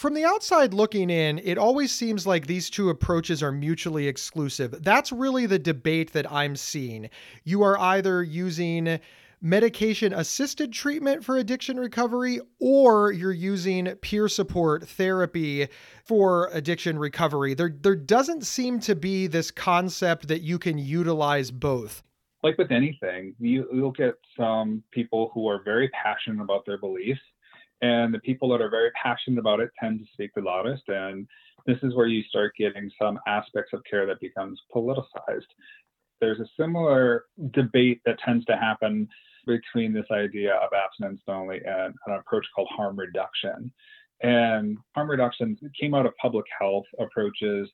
From 0.00 0.14
the 0.14 0.24
outside 0.24 0.72
looking 0.72 1.10
in, 1.10 1.40
it 1.44 1.58
always 1.58 1.92
seems 1.92 2.26
like 2.26 2.46
these 2.46 2.70
two 2.70 2.88
approaches 2.88 3.42
are 3.42 3.52
mutually 3.52 4.08
exclusive. 4.08 4.82
That's 4.82 5.12
really 5.12 5.44
the 5.44 5.58
debate 5.58 6.14
that 6.14 6.32
I'm 6.32 6.56
seeing. 6.56 7.10
You 7.44 7.62
are 7.64 7.78
either 7.78 8.22
using 8.22 8.98
medication 9.42 10.14
assisted 10.14 10.72
treatment 10.72 11.22
for 11.22 11.36
addiction 11.36 11.78
recovery 11.78 12.40
or 12.58 13.12
you're 13.12 13.30
using 13.30 13.94
peer 13.96 14.26
support 14.28 14.88
therapy 14.88 15.68
for 16.06 16.48
addiction 16.54 16.98
recovery. 16.98 17.52
There, 17.52 17.76
there 17.78 17.94
doesn't 17.94 18.46
seem 18.46 18.80
to 18.80 18.94
be 18.94 19.26
this 19.26 19.50
concept 19.50 20.28
that 20.28 20.40
you 20.40 20.58
can 20.58 20.78
utilize 20.78 21.50
both. 21.50 22.02
Like 22.42 22.56
with 22.56 22.70
anything, 22.70 23.34
you, 23.38 23.68
you'll 23.70 23.90
get 23.90 24.14
some 24.34 24.82
people 24.92 25.30
who 25.34 25.46
are 25.46 25.62
very 25.62 25.90
passionate 25.90 26.42
about 26.42 26.64
their 26.64 26.78
beliefs, 26.78 27.20
and 27.82 28.12
the 28.12 28.18
people 28.18 28.48
that 28.50 28.60
are 28.60 28.70
very 28.70 28.90
passionate 28.92 29.38
about 29.38 29.60
it 29.60 29.70
tend 29.78 30.00
to 30.00 30.12
speak 30.12 30.30
the 30.34 30.42
loudest. 30.42 30.82
And 30.88 31.26
this 31.66 31.78
is 31.82 31.94
where 31.94 32.06
you 32.06 32.22
start 32.24 32.52
getting 32.58 32.90
some 33.00 33.18
aspects 33.26 33.72
of 33.72 33.82
care 33.88 34.06
that 34.06 34.20
becomes 34.20 34.60
politicized. 34.74 35.46
There's 36.20 36.40
a 36.40 36.48
similar 36.58 37.24
debate 37.52 38.00
that 38.04 38.18
tends 38.18 38.44
to 38.46 38.56
happen 38.56 39.08
between 39.46 39.92
this 39.92 40.06
idea 40.12 40.54
of 40.54 40.70
abstinence 40.72 41.20
only 41.28 41.60
and 41.64 41.94
an 42.06 42.14
approach 42.14 42.46
called 42.54 42.68
harm 42.76 42.98
reduction. 42.98 43.72
And 44.22 44.76
harm 44.94 45.10
reduction 45.10 45.56
came 45.80 45.94
out 45.94 46.04
of 46.04 46.16
public 46.20 46.44
health 46.58 46.84
approaches, 46.98 47.70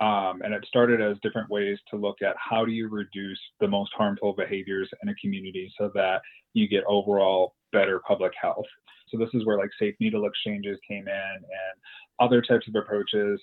um, 0.00 0.40
and 0.42 0.54
it 0.54 0.64
started 0.66 1.02
as 1.02 1.18
different 1.22 1.50
ways 1.50 1.78
to 1.90 1.96
look 1.96 2.22
at 2.22 2.34
how 2.38 2.64
do 2.64 2.72
you 2.72 2.88
reduce 2.88 3.40
the 3.60 3.68
most 3.68 3.92
harmful 3.94 4.32
behaviors 4.32 4.88
in 5.02 5.10
a 5.10 5.14
community 5.16 5.70
so 5.78 5.90
that 5.94 6.22
you 6.54 6.66
get 6.66 6.84
overall 6.86 7.54
better 7.72 8.00
public 8.06 8.32
health. 8.40 8.66
So 9.12 9.18
this 9.18 9.28
is 9.34 9.44
where 9.44 9.58
like 9.58 9.70
safe 9.78 9.94
needle 10.00 10.26
exchanges 10.26 10.78
came 10.88 11.06
in 11.06 11.36
and 11.36 11.74
other 12.18 12.42
types 12.42 12.66
of 12.66 12.74
approaches. 12.74 13.40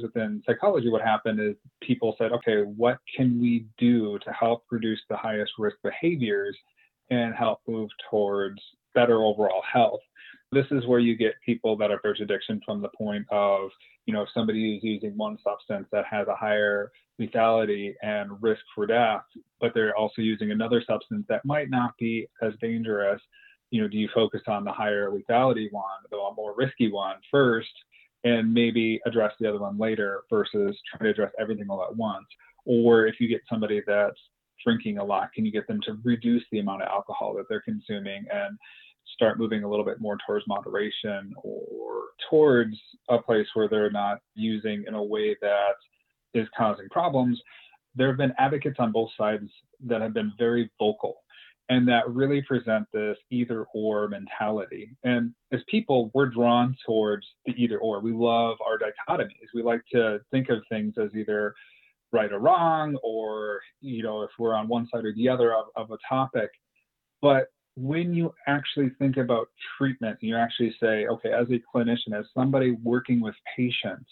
Within 0.00 0.42
psychology, 0.44 0.88
what 0.88 1.02
happened 1.02 1.38
is 1.40 1.54
people 1.80 2.16
said, 2.18 2.32
okay, 2.32 2.62
what 2.62 2.98
can 3.16 3.40
we 3.40 3.66
do 3.78 4.18
to 4.24 4.32
help 4.32 4.64
reduce 4.70 5.00
the 5.08 5.16
highest 5.16 5.52
risk 5.58 5.76
behaviors 5.84 6.56
and 7.10 7.34
help 7.34 7.60
move 7.68 7.90
towards 8.10 8.60
better 8.94 9.22
overall 9.22 9.62
health. 9.70 10.00
This 10.50 10.66
is 10.70 10.86
where 10.86 10.98
you 10.98 11.16
get 11.16 11.34
people 11.44 11.76
that 11.78 11.90
approach 11.90 12.20
addiction 12.20 12.60
from 12.64 12.82
the 12.82 12.88
point 12.88 13.26
of, 13.30 13.70
you 14.06 14.12
know, 14.12 14.22
if 14.22 14.28
somebody 14.34 14.76
is 14.76 14.84
using 14.84 15.16
one 15.16 15.38
substance 15.42 15.86
that 15.92 16.04
has 16.10 16.28
a 16.28 16.34
higher 16.34 16.90
lethality 17.20 17.94
and 18.02 18.30
risk 18.42 18.62
for 18.74 18.86
death, 18.86 19.22
but 19.60 19.72
they're 19.74 19.96
also 19.96 20.20
using 20.20 20.50
another 20.50 20.82
substance 20.86 21.24
that 21.28 21.44
might 21.44 21.70
not 21.70 21.96
be 21.98 22.26
as 22.42 22.52
dangerous, 22.60 23.20
you 23.72 23.80
know, 23.80 23.88
do 23.88 23.96
you 23.96 24.08
focus 24.14 24.42
on 24.46 24.64
the 24.64 24.70
higher 24.70 25.10
lethality 25.10 25.72
one, 25.72 25.84
the 26.10 26.18
more 26.36 26.54
risky 26.54 26.92
one 26.92 27.16
first, 27.30 27.72
and 28.22 28.52
maybe 28.52 29.00
address 29.06 29.32
the 29.40 29.48
other 29.48 29.58
one 29.58 29.78
later 29.78 30.24
versus 30.28 30.78
trying 30.90 31.04
to 31.04 31.10
address 31.10 31.32
everything 31.40 31.68
all 31.70 31.82
at 31.82 31.96
once? 31.96 32.26
Or 32.66 33.06
if 33.06 33.14
you 33.18 33.28
get 33.28 33.40
somebody 33.48 33.82
that's 33.86 34.20
drinking 34.62 34.98
a 34.98 35.04
lot? 35.04 35.32
Can 35.32 35.46
you 35.46 35.50
get 35.50 35.66
them 35.66 35.80
to 35.86 35.96
reduce 36.04 36.44
the 36.52 36.58
amount 36.58 36.82
of 36.82 36.88
alcohol 36.88 37.34
that 37.36 37.48
they're 37.48 37.62
consuming 37.62 38.26
and 38.30 38.58
start 39.14 39.38
moving 39.38 39.64
a 39.64 39.68
little 39.68 39.86
bit 39.86 40.02
more 40.02 40.18
towards 40.26 40.46
moderation 40.46 41.32
or 41.42 42.02
towards 42.28 42.76
a 43.08 43.18
place 43.18 43.46
where 43.54 43.68
they're 43.68 43.90
not 43.90 44.18
using 44.34 44.84
in 44.86 44.92
a 44.92 45.02
way 45.02 45.34
that 45.40 45.76
is 46.34 46.46
causing 46.56 46.90
problems? 46.90 47.40
There 47.94 48.08
have 48.08 48.18
been 48.18 48.34
advocates 48.38 48.76
on 48.78 48.92
both 48.92 49.10
sides 49.16 49.50
that 49.86 50.02
have 50.02 50.12
been 50.12 50.32
very 50.38 50.70
vocal 50.78 51.21
and 51.68 51.86
that 51.88 52.08
really 52.08 52.42
present 52.42 52.86
this 52.92 53.16
either 53.30 53.66
or 53.74 54.08
mentality. 54.08 54.94
And 55.04 55.32
as 55.52 55.60
people, 55.68 56.10
we're 56.12 56.26
drawn 56.26 56.76
towards 56.84 57.26
the 57.46 57.52
either 57.52 57.78
or. 57.78 58.00
We 58.00 58.12
love 58.12 58.58
our 58.66 58.78
dichotomies. 58.78 59.48
We 59.54 59.62
like 59.62 59.82
to 59.92 60.20
think 60.30 60.48
of 60.48 60.62
things 60.68 60.94
as 61.02 61.10
either 61.14 61.54
right 62.12 62.32
or 62.32 62.40
wrong, 62.40 62.96
or 63.02 63.60
you 63.80 64.02
know, 64.02 64.22
if 64.22 64.30
we're 64.38 64.54
on 64.54 64.68
one 64.68 64.88
side 64.92 65.04
or 65.04 65.14
the 65.14 65.28
other 65.28 65.54
of, 65.54 65.66
of 65.76 65.90
a 65.90 65.98
topic. 66.08 66.50
But 67.20 67.46
when 67.74 68.12
you 68.12 68.34
actually 68.46 68.90
think 68.98 69.16
about 69.16 69.48
treatment 69.78 70.18
you 70.20 70.36
actually 70.36 70.74
say, 70.78 71.06
okay, 71.06 71.32
as 71.32 71.46
a 71.50 71.60
clinician, 71.74 72.18
as 72.18 72.26
somebody 72.34 72.72
working 72.82 73.20
with 73.20 73.34
patients, 73.56 74.10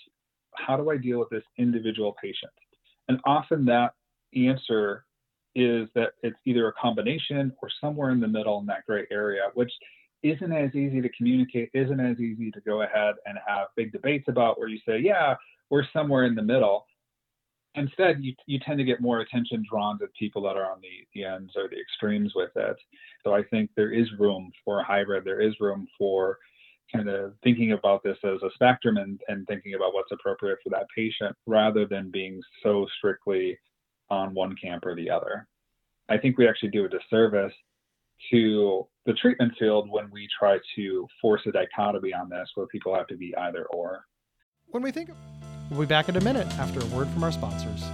how 0.56 0.76
do 0.76 0.90
I 0.90 0.96
deal 0.96 1.18
with 1.18 1.28
this 1.30 1.44
individual 1.58 2.16
patient? 2.22 2.52
And 3.08 3.20
often 3.26 3.64
that 3.66 3.92
answer 4.34 5.04
is 5.54 5.88
that 5.94 6.12
it's 6.22 6.38
either 6.44 6.68
a 6.68 6.72
combination 6.72 7.52
or 7.62 7.68
somewhere 7.80 8.10
in 8.10 8.20
the 8.20 8.28
middle 8.28 8.60
in 8.60 8.66
that 8.66 8.86
gray 8.86 9.06
area, 9.10 9.42
which 9.54 9.72
isn't 10.22 10.52
as 10.52 10.74
easy 10.74 11.00
to 11.00 11.08
communicate, 11.10 11.70
isn't 11.74 12.00
as 12.00 12.18
easy 12.20 12.50
to 12.50 12.60
go 12.60 12.82
ahead 12.82 13.14
and 13.26 13.38
have 13.46 13.68
big 13.76 13.92
debates 13.92 14.26
about 14.28 14.58
where 14.58 14.68
you 14.68 14.78
say, 14.86 14.98
yeah, 14.98 15.34
we're 15.70 15.86
somewhere 15.92 16.24
in 16.24 16.34
the 16.34 16.42
middle. 16.42 16.86
Instead 17.74 18.22
you, 18.22 18.34
you 18.46 18.58
tend 18.58 18.78
to 18.78 18.84
get 18.84 19.00
more 19.00 19.20
attention 19.20 19.64
drawn 19.68 19.98
to 19.98 20.06
people 20.18 20.42
that 20.42 20.56
are 20.56 20.70
on 20.70 20.80
the, 20.80 21.06
the 21.14 21.24
ends 21.24 21.52
or 21.56 21.68
the 21.68 21.80
extremes 21.80 22.32
with 22.34 22.50
it. 22.56 22.76
So 23.24 23.34
i 23.34 23.42
think 23.44 23.70
there 23.76 23.92
is 23.92 24.08
room 24.18 24.50
for 24.64 24.82
hybrid. 24.82 25.24
There 25.24 25.40
is 25.40 25.54
room 25.60 25.86
for 25.96 26.38
kind 26.92 27.08
of 27.08 27.34
thinking 27.44 27.72
about 27.72 28.02
this 28.02 28.18
as 28.24 28.42
a 28.42 28.50
spectrum 28.54 28.96
and, 28.96 29.20
and 29.28 29.46
thinking 29.46 29.74
about 29.74 29.94
what's 29.94 30.10
appropriate 30.10 30.58
for 30.62 30.70
that 30.70 30.86
patient 30.94 31.36
rather 31.46 31.86
than 31.86 32.10
being 32.10 32.40
so 32.62 32.86
strictly 32.98 33.56
on 34.10 34.34
one 34.34 34.54
camp 34.56 34.84
or 34.84 34.94
the 34.94 35.10
other 35.10 35.46
i 36.08 36.16
think 36.16 36.38
we 36.38 36.48
actually 36.48 36.70
do 36.70 36.84
a 36.84 36.88
disservice 36.88 37.52
to 38.30 38.86
the 39.06 39.14
treatment 39.14 39.52
field 39.58 39.88
when 39.90 40.10
we 40.10 40.28
try 40.38 40.58
to 40.76 41.06
force 41.20 41.40
a 41.46 41.52
dichotomy 41.52 42.12
on 42.12 42.28
this 42.28 42.48
where 42.54 42.66
people 42.66 42.94
have 42.94 43.06
to 43.06 43.16
be 43.16 43.34
either 43.36 43.64
or 43.66 44.04
when 44.68 44.82
we 44.82 44.90
think 44.90 45.10
We'll 45.70 45.80
be 45.80 45.86
back 45.86 46.08
in 46.08 46.16
a 46.16 46.20
minute 46.20 46.48
after 46.58 46.80
a 46.80 46.86
word 46.86 47.06
from 47.08 47.22
our 47.22 47.30
sponsors. 47.30 47.84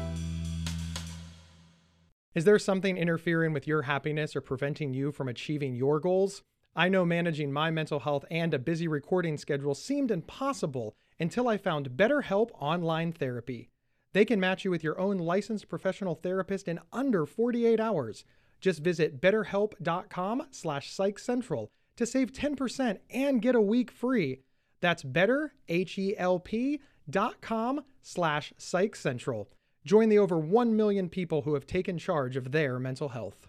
Is 2.35 2.45
there 2.45 2.59
something 2.59 2.97
interfering 2.97 3.53
with 3.53 3.67
your 3.67 3.83
happiness 3.83 4.35
or 4.35 4.41
preventing 4.41 4.95
you 4.95 5.13
from 5.13 5.29
achieving 5.29 5.75
your 5.75 6.01
goals? 6.01 6.43
I 6.75 6.89
know 6.89 7.05
managing 7.05 7.53
my 7.53 7.71
mental 7.71 8.01
health 8.01 8.25
and 8.31 8.55
a 8.55 8.59
busy 8.59 8.89
recording 8.89 9.37
schedule 9.37 9.75
seemed 9.75 10.11
impossible 10.11 10.95
until 11.21 11.49
I 11.49 11.59
found 11.59 11.91
BetterHelp 11.91 12.49
Online 12.59 13.13
Therapy. 13.13 13.69
They 14.17 14.25
can 14.25 14.41
match 14.41 14.65
you 14.65 14.71
with 14.71 14.83
your 14.83 14.99
own 14.99 15.19
licensed 15.19 15.69
professional 15.69 16.15
therapist 16.15 16.69
in 16.69 16.81
under 16.91 17.27
48 17.27 17.79
hours. 17.79 18.25
Just 18.63 18.81
visit 18.81 19.21
betterhelp.com 19.21 20.47
slash 20.53 20.91
psychcentral 20.91 21.69
to 21.97 22.07
save 22.07 22.33
10% 22.33 22.97
and 23.11 23.43
get 23.43 23.55
a 23.55 23.61
week 23.61 23.91
free. 23.91 24.41
That's 24.81 25.03
better, 25.03 25.53
H-E-L-P 25.69 26.81
slash 28.01 28.55
psych 28.57 28.97
central. 28.97 29.51
Join 29.85 30.09
the 30.09 30.19
over 30.19 30.39
1 30.39 30.75
million 30.75 31.11
people 31.11 31.43
who 31.43 31.53
have 31.53 31.67
taken 31.67 31.99
charge 31.99 32.39
of 32.39 32.53
their 32.53 32.79
mental 32.79 33.11
health. 33.11 33.49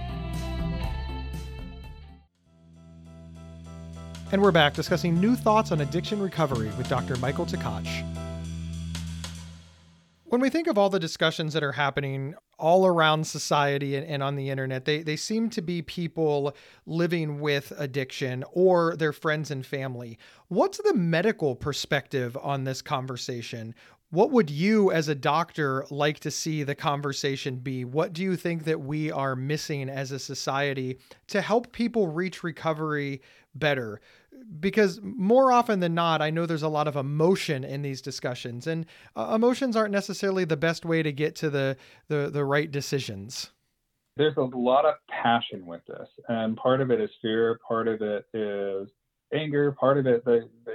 And 4.31 4.41
we're 4.41 4.53
back 4.53 4.73
discussing 4.73 5.19
new 5.19 5.35
thoughts 5.35 5.73
on 5.73 5.81
addiction 5.81 6.21
recovery 6.21 6.71
with 6.77 6.87
Dr. 6.87 7.17
Michael 7.17 7.45
Tkach. 7.45 7.85
When 10.23 10.39
we 10.39 10.49
think 10.49 10.67
of 10.67 10.77
all 10.77 10.89
the 10.89 11.01
discussions 11.01 11.51
that 11.51 11.63
are 11.63 11.73
happening 11.73 12.35
all 12.57 12.85
around 12.85 13.27
society 13.27 13.97
and, 13.97 14.07
and, 14.07 14.23
on 14.23 14.37
the 14.37 14.49
internet, 14.49 14.85
they, 14.85 15.03
they 15.03 15.17
seem 15.17 15.49
to 15.49 15.61
be 15.61 15.81
people 15.81 16.55
living 16.85 17.41
with 17.41 17.73
addiction 17.75 18.45
or 18.53 18.95
their 18.95 19.11
friends 19.11 19.51
and 19.51 19.65
family. 19.65 20.17
What's 20.47 20.77
the 20.77 20.93
medical 20.93 21.53
perspective 21.53 22.37
on 22.41 22.63
this 22.63 22.81
conversation? 22.81 23.75
What 24.11 24.31
would 24.31 24.49
you, 24.49 24.91
as 24.91 25.09
a 25.09 25.15
doctor, 25.15 25.85
like 25.89 26.19
to 26.21 26.31
see 26.31 26.63
the 26.63 26.75
conversation 26.75 27.57
be? 27.57 27.83
What 27.83 28.13
do 28.13 28.21
you 28.21 28.37
think 28.37 28.63
that 28.63 28.79
we 28.79 29.11
are 29.11 29.35
missing 29.35 29.89
as 29.89 30.13
a 30.13 30.19
society 30.19 30.99
to 31.27 31.41
help 31.41 31.73
people 31.73 32.07
reach 32.07 32.43
recovery 32.43 33.21
better? 33.55 33.99
Because 34.59 34.99
more 35.01 35.51
often 35.51 35.79
than 35.79 35.93
not, 35.93 36.21
I 36.21 36.29
know 36.29 36.45
there's 36.45 36.63
a 36.63 36.69
lot 36.69 36.87
of 36.87 36.95
emotion 36.95 37.63
in 37.63 37.81
these 37.81 38.01
discussions, 38.01 38.67
and 38.67 38.85
uh, 39.15 39.33
emotions 39.35 39.75
aren't 39.75 39.91
necessarily 39.91 40.45
the 40.45 40.57
best 40.57 40.85
way 40.85 41.03
to 41.03 41.11
get 41.11 41.35
to 41.37 41.49
the, 41.49 41.77
the 42.07 42.29
the 42.31 42.45
right 42.45 42.69
decisions. 42.69 43.51
There's 44.17 44.37
a 44.37 44.41
lot 44.41 44.85
of 44.85 44.95
passion 45.09 45.65
with 45.65 45.81
this, 45.87 46.07
and 46.27 46.57
part 46.57 46.81
of 46.81 46.91
it 46.91 46.99
is 46.99 47.09
fear, 47.21 47.59
part 47.67 47.87
of 47.87 48.01
it 48.01 48.25
is 48.33 48.89
anger, 49.33 49.71
part 49.71 49.97
of 49.97 50.07
it 50.07 50.23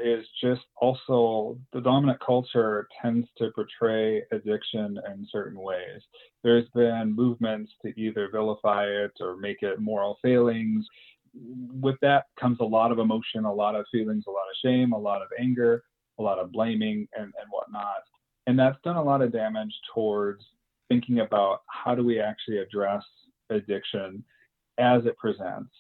is 0.03 0.27
just 0.43 0.63
also 0.81 1.59
the 1.73 1.81
dominant 1.81 2.19
culture 2.25 2.89
tends 3.03 3.29
to 3.39 3.51
portray 3.55 4.23
addiction 4.33 4.99
in 5.13 5.27
certain 5.31 5.61
ways. 5.61 6.03
There's 6.43 6.69
been 6.75 7.15
movements 7.15 7.73
to 7.83 7.93
either 8.01 8.29
vilify 8.33 8.85
it 8.85 9.13
or 9.21 9.37
make 9.37 9.63
it 9.63 9.81
moral 9.81 10.19
failings 10.23 10.87
with 11.81 11.97
that 12.03 12.27
comes 12.41 12.59
a 12.61 12.65
lot 12.65 12.93
of 12.93 12.99
emotion, 12.99 13.45
a 13.45 13.53
lot 13.53 13.75
of 13.75 13.87
feelings, 13.93 14.25
a 14.27 14.31
lot 14.31 14.39
of 14.51 14.57
shame, 14.65 14.93
a 14.93 14.99
lot 14.99 15.23
of 15.23 15.29
anger, 15.39 15.83
a 16.19 16.23
lot 16.23 16.39
of 16.39 16.53
blaming, 16.53 17.09
and, 17.15 17.25
and 17.25 17.51
whatnot. 17.51 18.03
And 18.47 18.59
that's 18.59 18.79
done 18.85 18.97
a 18.97 19.03
lot 19.03 19.23
of 19.23 19.33
damage 19.33 19.75
towards 19.95 20.45
thinking 20.89 21.21
about 21.21 21.63
how 21.69 21.95
do 21.95 22.05
we 22.05 22.21
actually 22.21 22.59
address 22.59 23.03
addiction 23.51 24.23
as 24.79 25.05
it 25.05 25.17
presents. 25.19 25.71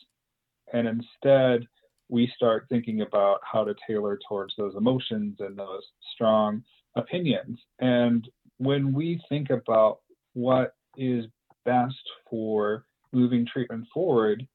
And 0.73 0.89
instead, 0.89 1.67
we 2.09 2.31
start 2.35 2.67
thinking 2.69 3.03
about 3.03 3.41
how 3.43 3.65
to 3.65 3.75
tailor 3.87 4.19
towards 4.29 4.55
those 4.57 4.75
emotions 4.77 5.37
and 5.41 5.57
those 5.57 5.83
strong 6.15 6.63
opinions. 6.97 7.59
And 7.79 8.29
when 8.59 8.93
we 8.93 9.21
think 9.29 9.51
about 9.51 10.01
what 10.35 10.75
is 10.97 11.27
best 11.65 11.95
for 12.29 12.85
moving 13.13 13.47
treatment 13.47 13.87
forward, 13.93 14.47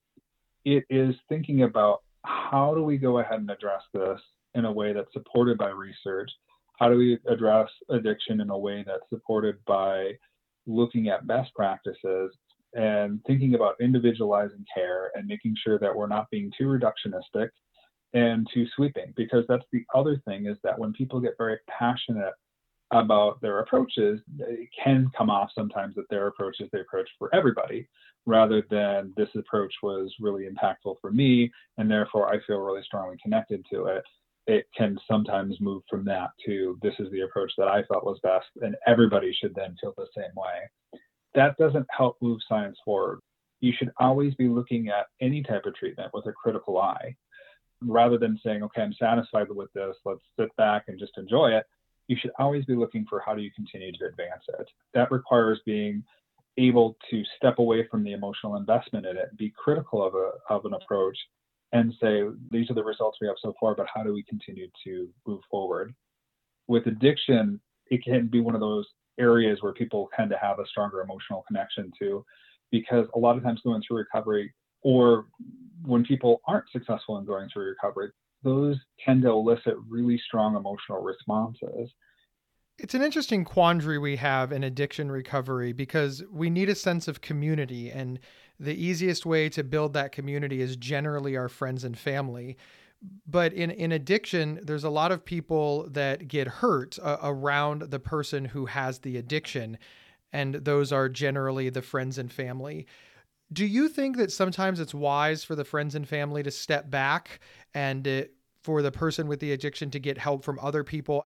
it 0.66 0.86
is 0.90 1.16
thinking 1.30 1.64
about 1.64 2.00
how 2.24 2.74
do 2.76 2.84
we 2.84 2.98
go 2.98 3.20
ahead 3.20 3.40
and 3.40 3.50
address 3.50 3.82
this 3.94 4.20
in 4.56 4.66
a 4.66 4.72
way 4.72 4.94
that's 4.94 5.12
supported 5.14 5.58
by 5.58 5.70
research? 5.70 6.30
How 6.80 6.90
do 6.90 6.98
we 6.98 7.18
address 7.28 7.70
addiction 7.90 8.42
in 8.42 8.50
a 8.50 8.58
way 8.58 8.84
that's 8.86 9.08
supported 9.10 9.58
by 9.66 10.14
looking 10.68 11.10
at 11.10 11.28
best 11.28 11.54
practices 11.56 12.32
and 12.74 13.20
thinking 13.26 13.56
about 13.56 13.76
individualizing 13.82 14.66
care 14.74 15.12
and 15.16 15.28
making 15.28 15.56
sure 15.64 15.78
that 15.80 15.96
we're 15.96 16.08
not 16.08 16.30
being 16.32 16.52
too 16.58 16.66
reductionistic 16.66 17.50
and 18.14 18.48
too 18.54 18.66
sweeping? 18.76 19.14
Because 19.16 19.46
that's 19.48 19.66
the 19.72 19.84
other 19.94 20.22
thing 20.26 20.46
is 20.46 20.58
that 20.64 20.78
when 20.78 20.94
people 20.94 21.20
get 21.20 21.34
very 21.38 21.58
passionate 21.68 22.34
about 22.92 23.40
their 23.42 23.60
approaches, 23.60 24.20
it 24.40 24.70
can 24.84 25.10
come 25.18 25.30
off 25.30 25.50
sometimes 25.56 25.96
that 25.96 26.10
their 26.10 26.28
approach 26.28 26.60
is 26.60 26.70
the 26.72 26.82
approach 26.82 27.10
for 27.18 27.34
everybody, 27.34 27.88
rather 28.26 28.64
than 28.70 29.14
this 29.16 29.30
approach 29.36 29.74
was 29.82 30.14
really 30.20 30.48
impactful 30.48 30.96
for 31.00 31.12
me, 31.12 31.52
and 31.78 31.90
therefore 31.90 32.32
I 32.32 32.40
feel 32.46 32.60
really 32.60 32.84
strongly 32.84 33.18
connected 33.22 33.66
to 33.72 33.86
it. 33.86 34.04
It 34.48 34.66
can 34.76 35.00
sometimes 35.10 35.62
move 35.62 35.84
from 35.90 36.04
that 36.06 36.32
to 36.46 36.78
this 36.82 36.94
is 37.00 37.10
the 37.12 37.22
approach 37.22 37.52
that 37.58 37.68
I 37.68 37.84
felt 37.84 38.04
was 38.04 38.20
best, 38.24 38.48
and 38.62 38.76
everybody 38.86 39.34
should 39.34 39.56
then 39.56 39.76
feel 39.80 39.94
the 39.96 40.08
same 40.16 40.32
way. 40.36 41.00
That 41.34 41.58
doesn't 41.58 41.88
help 41.96 42.18
move 42.22 42.40
science 42.50 42.78
forward. 42.84 43.20
You 43.62 43.72
should 43.78 43.92
always 44.00 44.34
be 44.36 44.50
looking 44.50 44.90
at 44.90 45.06
any 45.22 45.44
type 45.44 45.66
of 45.66 45.76
treatment 45.76 46.12
with 46.14 46.26
a 46.26 46.34
critical 46.34 46.78
eye 46.80 47.16
rather 47.84 48.18
than 48.18 48.40
saying, 48.44 48.64
okay, 48.64 48.82
I'm 48.82 48.94
satisfied 48.94 49.48
with 49.50 49.72
this, 49.74 49.96
let's 50.04 50.22
sit 50.40 50.56
back 50.58 50.86
and 50.88 51.00
just 51.00 51.18
enjoy 51.18 51.52
it 51.52 51.66
you 52.12 52.18
should 52.20 52.32
always 52.38 52.66
be 52.66 52.76
looking 52.76 53.06
for 53.10 53.22
how 53.26 53.34
do 53.34 53.42
you 53.42 53.50
continue 53.56 53.94
to 53.94 54.06
advance 54.06 54.44
it. 54.60 54.68
That 54.94 55.10
requires 55.14 55.62
being 55.66 56.04
able 56.58 56.98
to 57.10 57.24
step 57.38 57.58
away 57.58 57.88
from 57.90 58.04
the 58.04 58.12
emotional 58.12 58.58
investment 58.58 59.06
in 59.06 59.16
it, 59.16 59.36
be 59.38 59.54
critical 59.58 60.06
of, 60.06 60.14
a, 60.14 60.32
of 60.54 60.66
an 60.66 60.74
approach, 60.74 61.18
and 61.72 61.94
say, 62.02 62.24
these 62.52 62.70
are 62.70 62.74
the 62.74 62.84
results 62.84 63.20
we 63.22 63.28
have 63.28 63.38
so 63.42 63.54
far, 63.58 63.76
but 63.76 63.88
how 63.92 64.04
do 64.04 64.14
we 64.14 64.24
continue 64.24 64.68
to 64.84 65.08
move 65.26 65.40
forward? 65.50 65.96
With 66.68 66.86
addiction, 66.88 67.62
it 67.90 68.04
can 68.04 68.28
be 68.28 68.42
one 68.42 68.56
of 68.56 68.62
those 68.62 68.88
areas 69.18 69.60
where 69.62 69.72
people 69.72 70.10
tend 70.14 70.30
to 70.32 70.38
have 70.38 70.60
a 70.60 70.68
stronger 70.68 71.00
emotional 71.00 71.46
connection 71.48 71.94
to, 72.00 72.26
because 72.72 73.08
a 73.16 73.20
lot 73.20 73.38
of 73.38 73.44
times 73.44 73.62
going 73.64 73.82
through 73.88 74.00
recovery, 74.00 74.54
or 74.82 75.28
when 75.86 76.04
people 76.04 76.42
aren't 76.46 76.70
successful 76.72 77.20
in 77.20 77.26
going 77.26 77.48
through 77.54 77.70
recovery, 77.70 78.12
those 78.44 78.78
tend 79.06 79.22
to 79.24 79.30
elicit 79.30 79.76
really 79.88 80.22
strong 80.26 80.56
emotional 80.56 81.02
responses. 81.02 81.92
It's 82.78 82.96
an 82.96 83.04
interesting 83.04 83.44
quandary 83.44 84.00
we 84.00 84.16
have 84.16 84.52
in 84.52 84.64
addiction 84.64 85.12
recovery 85.12 85.72
because 85.72 86.24
we 86.32 86.50
need 86.50 86.70
a 86.70 86.76
sense 86.76 87.08
of 87.08 87.22
community, 87.22 87.92
and 87.92 88.20
the 88.60 88.74
easiest 88.74 89.26
way 89.26 89.50
to 89.50 89.64
build 89.64 89.94
that 89.94 90.12
community 90.12 90.62
is 90.62 90.76
generally 90.76 91.38
our 91.38 91.50
friends 91.50 91.84
and 91.84 91.98
family. 91.98 92.58
But 93.28 93.54
in, 93.54 93.72
in 93.72 93.92
addiction, 93.92 94.60
there's 94.64 94.84
a 94.84 94.90
lot 94.90 95.12
of 95.12 95.26
people 95.26 95.88
that 95.90 96.28
get 96.28 96.48
hurt 96.48 96.98
uh, 97.02 97.18
around 97.22 97.84
the 97.92 98.00
person 98.00 98.46
who 98.46 98.68
has 98.68 99.00
the 99.00 99.18
addiction, 99.18 99.78
and 100.32 100.56
those 100.56 100.92
are 100.92 101.10
generally 101.10 101.70
the 101.70 101.82
friends 101.82 102.18
and 102.18 102.32
family. 102.32 102.88
Do 103.54 103.66
you 103.66 103.90
think 103.90 104.16
that 104.16 104.32
sometimes 104.32 104.80
it's 104.80 104.94
wise 104.94 105.44
for 105.44 105.56
the 105.56 105.66
friends 105.66 105.94
and 105.94 106.08
family 106.08 106.42
to 106.42 106.52
step 106.52 106.90
back 106.90 107.42
and 107.74 108.08
uh, 108.08 108.22
for 108.64 108.82
the 108.82 108.92
person 108.92 109.28
with 109.28 109.42
the 109.42 109.52
addiction 109.52 109.92
to 109.92 110.00
get 110.00 110.18
help 110.18 110.46
from 110.46 110.58
other 110.62 110.86
people? 110.86 111.26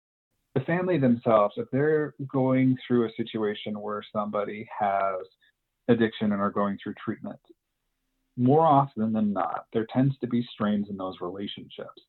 The 0.56 0.62
family 0.62 0.98
themselves, 0.98 1.54
if 1.58 1.68
they're 1.72 2.16
going 2.28 2.76
through 2.88 3.06
a 3.06 3.12
situation 3.16 3.80
where 3.80 4.04
somebody 4.12 4.68
has 4.80 5.18
addiction 5.90 6.32
and 6.32 6.42
are 6.42 6.50
going 6.50 6.80
through 6.82 6.96
treatment, 6.96 7.40
more 8.36 8.66
often 8.66 9.14
than 9.14 9.32
not, 9.32 9.66
there 9.72 9.86
tends 9.94 10.18
to 10.20 10.28
be 10.28 10.48
strains 10.52 10.88
in 10.90 10.98
those 10.98 11.18
relationships. 11.22 12.02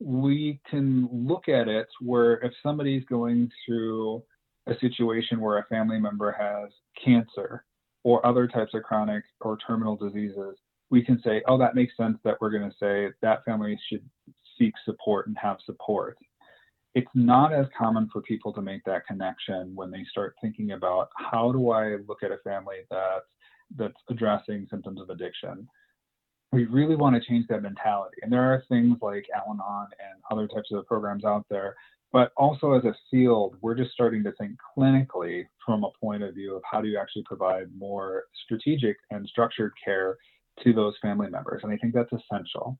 We 0.00 0.60
can 0.68 1.08
look 1.12 1.48
at 1.48 1.68
it 1.68 1.86
where 2.00 2.40
if 2.40 2.52
somebody's 2.64 3.04
going 3.04 3.48
through 3.64 4.24
a 4.66 4.74
situation 4.80 5.40
where 5.40 5.58
a 5.58 5.66
family 5.66 6.00
member 6.00 6.32
has 6.32 6.72
cancer 7.04 7.64
or 8.04 8.24
other 8.26 8.46
types 8.46 8.74
of 8.74 8.82
chronic 8.82 9.24
or 9.40 9.56
terminal 9.58 9.96
diseases, 9.96 10.56
we 10.90 11.04
can 11.04 11.20
say, 11.22 11.42
oh, 11.48 11.56
that 11.58 11.74
makes 11.74 11.96
sense 11.96 12.18
that 12.24 12.36
we're 12.40 12.50
going 12.50 12.68
to 12.68 12.76
say 12.78 13.12
that 13.22 13.44
family 13.44 13.78
should 13.88 14.04
seek 14.58 14.74
support 14.84 15.26
and 15.26 15.36
have 15.38 15.56
support. 15.64 16.18
It's 16.94 17.10
not 17.14 17.54
as 17.54 17.66
common 17.76 18.10
for 18.12 18.20
people 18.20 18.52
to 18.52 18.60
make 18.60 18.84
that 18.84 19.06
connection 19.06 19.74
when 19.74 19.90
they 19.90 20.04
start 20.10 20.34
thinking 20.42 20.72
about 20.72 21.08
how 21.16 21.50
do 21.50 21.70
I 21.70 21.96
look 22.06 22.22
at 22.22 22.30
a 22.30 22.38
family 22.44 22.76
that's 22.90 23.24
that's 23.76 23.96
addressing 24.10 24.66
symptoms 24.70 25.00
of 25.00 25.08
addiction. 25.08 25.66
We 26.52 26.66
really 26.66 26.96
want 26.96 27.16
to 27.16 27.28
change 27.28 27.46
that 27.48 27.62
mentality. 27.62 28.18
And 28.22 28.30
there 28.30 28.42
are 28.42 28.62
things 28.68 28.98
like 29.00 29.26
Al 29.34 29.52
Anon 29.52 29.86
and 29.98 30.22
other 30.30 30.46
types 30.46 30.68
of 30.72 30.86
programs 30.86 31.24
out 31.24 31.46
there 31.48 31.76
but 32.12 32.30
also 32.36 32.72
as 32.72 32.84
a 32.84 32.94
field, 33.10 33.56
we're 33.62 33.74
just 33.74 33.92
starting 33.92 34.22
to 34.24 34.32
think 34.32 34.52
clinically 34.76 35.46
from 35.64 35.82
a 35.82 35.90
point 35.98 36.22
of 36.22 36.34
view 36.34 36.54
of 36.54 36.62
how 36.70 36.82
do 36.82 36.88
you 36.88 36.98
actually 36.98 37.22
provide 37.22 37.68
more 37.76 38.24
strategic 38.44 38.98
and 39.10 39.26
structured 39.26 39.72
care 39.82 40.18
to 40.62 40.74
those 40.74 40.94
family 41.00 41.30
members. 41.30 41.62
And 41.64 41.72
I 41.72 41.78
think 41.78 41.94
that's 41.94 42.12
essential 42.12 42.78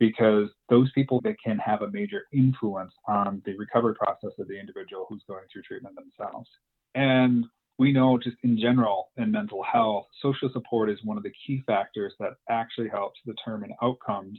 because 0.00 0.48
those 0.68 0.90
people 0.92 1.20
that 1.22 1.36
can 1.42 1.56
have 1.58 1.82
a 1.82 1.90
major 1.92 2.24
influence 2.32 2.92
on 3.06 3.40
the 3.46 3.56
recovery 3.56 3.94
process 3.94 4.32
of 4.40 4.48
the 4.48 4.58
individual 4.58 5.06
who's 5.08 5.22
going 5.28 5.44
through 5.52 5.62
treatment 5.62 5.94
themselves. 5.94 6.48
And 6.96 7.44
we 7.78 7.92
know 7.92 8.18
just 8.18 8.36
in 8.42 8.58
general 8.58 9.08
in 9.16 9.30
mental 9.30 9.62
health, 9.62 10.06
social 10.22 10.50
support 10.52 10.90
is 10.90 10.98
one 11.04 11.16
of 11.16 11.22
the 11.22 11.32
key 11.46 11.62
factors 11.66 12.12
that 12.20 12.34
actually 12.48 12.88
helps 12.88 13.20
determine 13.26 13.74
outcomes 13.82 14.38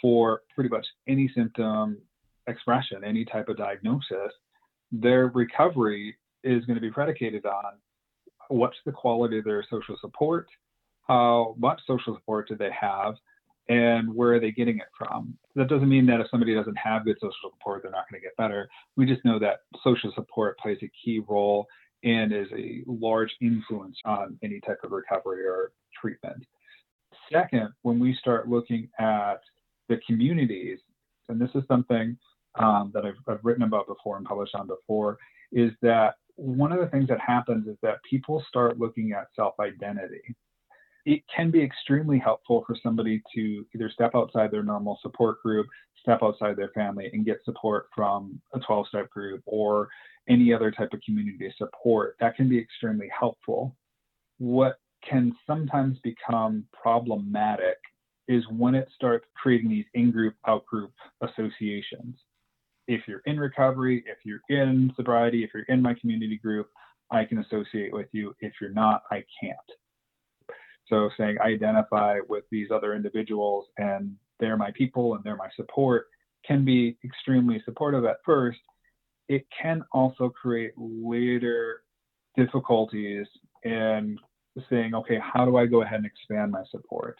for 0.00 0.42
pretty 0.54 0.70
much 0.70 0.86
any 1.06 1.30
symptom, 1.34 1.98
expression, 2.46 3.04
any 3.04 3.24
type 3.24 3.48
of 3.48 3.56
diagnosis, 3.56 4.32
their 4.92 5.28
recovery 5.28 6.16
is 6.42 6.64
going 6.66 6.74
to 6.74 6.80
be 6.80 6.90
predicated 6.90 7.46
on 7.46 7.74
what's 8.48 8.76
the 8.84 8.92
quality 8.92 9.38
of 9.38 9.44
their 9.44 9.64
social 9.70 9.96
support, 10.00 10.46
how 11.06 11.54
much 11.58 11.80
social 11.86 12.14
support 12.14 12.48
do 12.48 12.56
they 12.56 12.70
have, 12.78 13.14
and 13.68 14.12
where 14.14 14.34
are 14.34 14.40
they 14.40 14.50
getting 14.50 14.76
it 14.76 14.88
from. 14.96 15.36
That 15.54 15.68
doesn't 15.68 15.88
mean 15.88 16.04
that 16.06 16.20
if 16.20 16.26
somebody 16.30 16.54
doesn't 16.54 16.76
have 16.76 17.06
good 17.06 17.16
social 17.18 17.50
support, 17.50 17.82
they're 17.82 17.90
not 17.90 18.04
going 18.10 18.20
to 18.20 18.26
get 18.26 18.36
better. 18.36 18.68
We 18.96 19.06
just 19.06 19.24
know 19.24 19.38
that 19.38 19.60
social 19.82 20.12
support 20.14 20.58
plays 20.58 20.78
a 20.82 20.90
key 21.02 21.22
role 21.26 21.66
and 22.04 22.32
is 22.32 22.48
a 22.56 22.82
large 22.86 23.30
influence 23.40 23.96
on 24.04 24.38
any 24.42 24.60
type 24.60 24.78
of 24.84 24.92
recovery 24.92 25.44
or 25.46 25.72
treatment. 26.00 26.44
Second, 27.32 27.70
when 27.82 27.98
we 27.98 28.14
start 28.14 28.48
looking 28.48 28.88
at 28.98 29.40
the 29.88 29.98
communities, 30.06 30.78
and 31.28 31.40
this 31.40 31.50
is 31.54 31.62
something 31.66 32.16
um, 32.56 32.90
that 32.94 33.04
I've, 33.04 33.14
I've 33.26 33.44
written 33.44 33.62
about 33.64 33.86
before 33.86 34.16
and 34.16 34.26
published 34.26 34.54
on 34.54 34.66
before 34.66 35.18
is 35.52 35.72
that 35.82 36.14
one 36.36 36.72
of 36.72 36.80
the 36.80 36.88
things 36.88 37.08
that 37.08 37.20
happens 37.20 37.66
is 37.66 37.76
that 37.82 38.02
people 38.08 38.44
start 38.48 38.78
looking 38.78 39.12
at 39.12 39.28
self 39.36 39.54
identity. 39.60 40.22
It 41.04 41.22
can 41.34 41.50
be 41.50 41.62
extremely 41.62 42.18
helpful 42.18 42.64
for 42.66 42.76
somebody 42.82 43.22
to 43.34 43.66
either 43.74 43.90
step 43.90 44.12
outside 44.14 44.50
their 44.50 44.62
normal 44.62 44.98
support 45.02 45.42
group, 45.42 45.66
step 46.00 46.20
outside 46.22 46.56
their 46.56 46.70
family, 46.70 47.10
and 47.12 47.24
get 47.24 47.44
support 47.44 47.88
from 47.94 48.40
a 48.54 48.60
12 48.60 48.88
step 48.88 49.10
group 49.10 49.42
or 49.46 49.88
any 50.28 50.52
other 50.52 50.70
type 50.70 50.92
of 50.92 51.00
community 51.04 51.52
support. 51.58 52.16
That 52.20 52.36
can 52.36 52.48
be 52.48 52.58
extremely 52.58 53.08
helpful. 53.18 53.76
What 54.38 54.78
can 55.08 55.36
sometimes 55.46 55.98
become 56.02 56.64
problematic 56.72 57.76
is 58.26 58.42
when 58.50 58.74
it 58.74 58.88
starts 58.94 59.26
creating 59.34 59.68
these 59.68 59.84
in 59.92 60.10
group, 60.10 60.34
out 60.46 60.64
group 60.64 60.92
associations 61.20 62.16
if 62.86 63.02
you're 63.06 63.22
in 63.26 63.38
recovery, 63.38 64.04
if 64.06 64.18
you're 64.24 64.40
in 64.48 64.92
sobriety, 64.96 65.44
if 65.44 65.50
you're 65.54 65.64
in 65.64 65.80
my 65.80 65.94
community 65.94 66.36
group, 66.36 66.68
I 67.10 67.24
can 67.24 67.38
associate 67.38 67.92
with 67.92 68.08
you. 68.12 68.34
If 68.40 68.54
you're 68.60 68.70
not, 68.70 69.02
I 69.10 69.24
can't. 69.40 69.56
So 70.88 71.10
saying 71.16 71.38
I 71.42 71.48
identify 71.48 72.18
with 72.28 72.44
these 72.50 72.68
other 72.70 72.94
individuals 72.94 73.66
and 73.78 74.16
they're 74.40 74.56
my 74.56 74.70
people 74.72 75.14
and 75.14 75.24
they're 75.24 75.36
my 75.36 75.48
support 75.56 76.06
can 76.46 76.64
be 76.64 76.96
extremely 77.04 77.62
supportive 77.64 78.04
at 78.04 78.18
first. 78.24 78.58
It 79.28 79.46
can 79.60 79.82
also 79.92 80.28
create 80.28 80.72
later 80.76 81.82
difficulties 82.36 83.26
in 83.62 84.18
saying, 84.68 84.94
okay, 84.94 85.18
how 85.22 85.44
do 85.44 85.56
I 85.56 85.66
go 85.66 85.82
ahead 85.82 86.00
and 86.00 86.06
expand 86.06 86.52
my 86.52 86.62
support? 86.70 87.16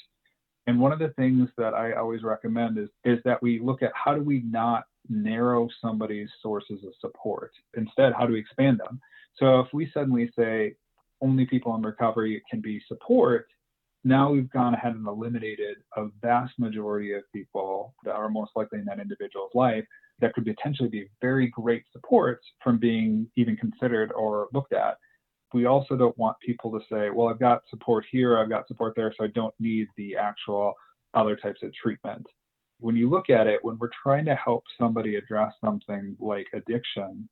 And 0.67 0.79
one 0.79 0.93
of 0.93 0.99
the 0.99 1.11
things 1.17 1.49
that 1.57 1.75
I 1.75 1.93
always 1.93 2.23
recommend 2.23 2.79
is, 2.79 2.89
is 3.05 3.19
that 3.25 3.43
we 3.43 3.61
look 3.61 3.83
at 3.83 3.93
how 3.95 4.15
do 4.15 4.23
we 4.23 4.43
not 4.43 4.85
narrow 5.09 5.69
somebody's 5.81 6.29
sources 6.43 6.81
of 6.87 6.93
support? 7.01 7.53
Instead, 7.77 8.13
how 8.19 8.27
do 8.27 8.33
we 8.33 8.41
expand 8.41 8.81
them? 8.81 9.01
So 9.39 9.61
if 9.61 9.67
we 9.73 9.91
suddenly 9.93 10.31
say 10.37 10.75
only 11.21 11.45
people 11.47 11.75
in 11.75 11.83
recovery 11.83 12.43
can 12.51 12.61
be 12.61 12.83
support, 12.89 13.49
now 14.05 14.31
we've 14.31 14.51
gone 14.51 14.75
ahead 14.75 14.95
and 14.95 15.07
eliminated 15.07 15.79
a 15.97 16.07
vast 16.21 16.53
majority 16.59 17.15
of 17.15 17.23
people 17.33 17.95
that 18.05 18.15
are 18.15 18.29
most 18.29 18.53
likely 18.55 18.79
in 18.79 18.85
that 18.85 19.01
individual's 19.01 19.51
life 19.55 19.85
that 20.21 20.35
could 20.35 20.45
potentially 20.45 20.89
be 20.89 21.09
very 21.21 21.49
great 21.49 21.85
supports 21.93 22.45
from 22.63 22.79
being 22.79 23.27
even 23.37 23.57
considered 23.57 24.13
or 24.13 24.49
looked 24.53 24.75
at. 24.75 24.99
We 25.55 25.67
also 25.67 25.97
don't 25.97 26.17
want 26.19 26.37
people 26.45 26.71
to 26.73 26.81
say, 26.91 27.11
well, 27.11 27.29
I've 27.29 27.41
got 27.41 27.63
support 27.71 28.05
here, 28.11 28.39
I've 28.39 28.51
got 28.51 28.69
support 28.69 28.95
there, 28.95 29.13
so 29.17 29.25
I 29.25 29.29
don't 29.29 29.55
need 29.59 29.89
the 29.97 30.17
actual 30.17 30.75
other 31.15 31.37
types 31.37 31.63
of 31.63 31.73
treatment. 31.73 32.27
When 32.81 32.97
you 32.97 33.09
look 33.09 33.31
at 33.31 33.47
it, 33.47 33.61
when 33.63 33.79
we're 33.79 33.91
trying 34.03 34.25
to 34.27 34.35
help 34.35 34.65
somebody 34.79 35.17
address 35.17 35.53
something 35.65 36.17
like 36.21 36.47
addiction, 36.53 37.29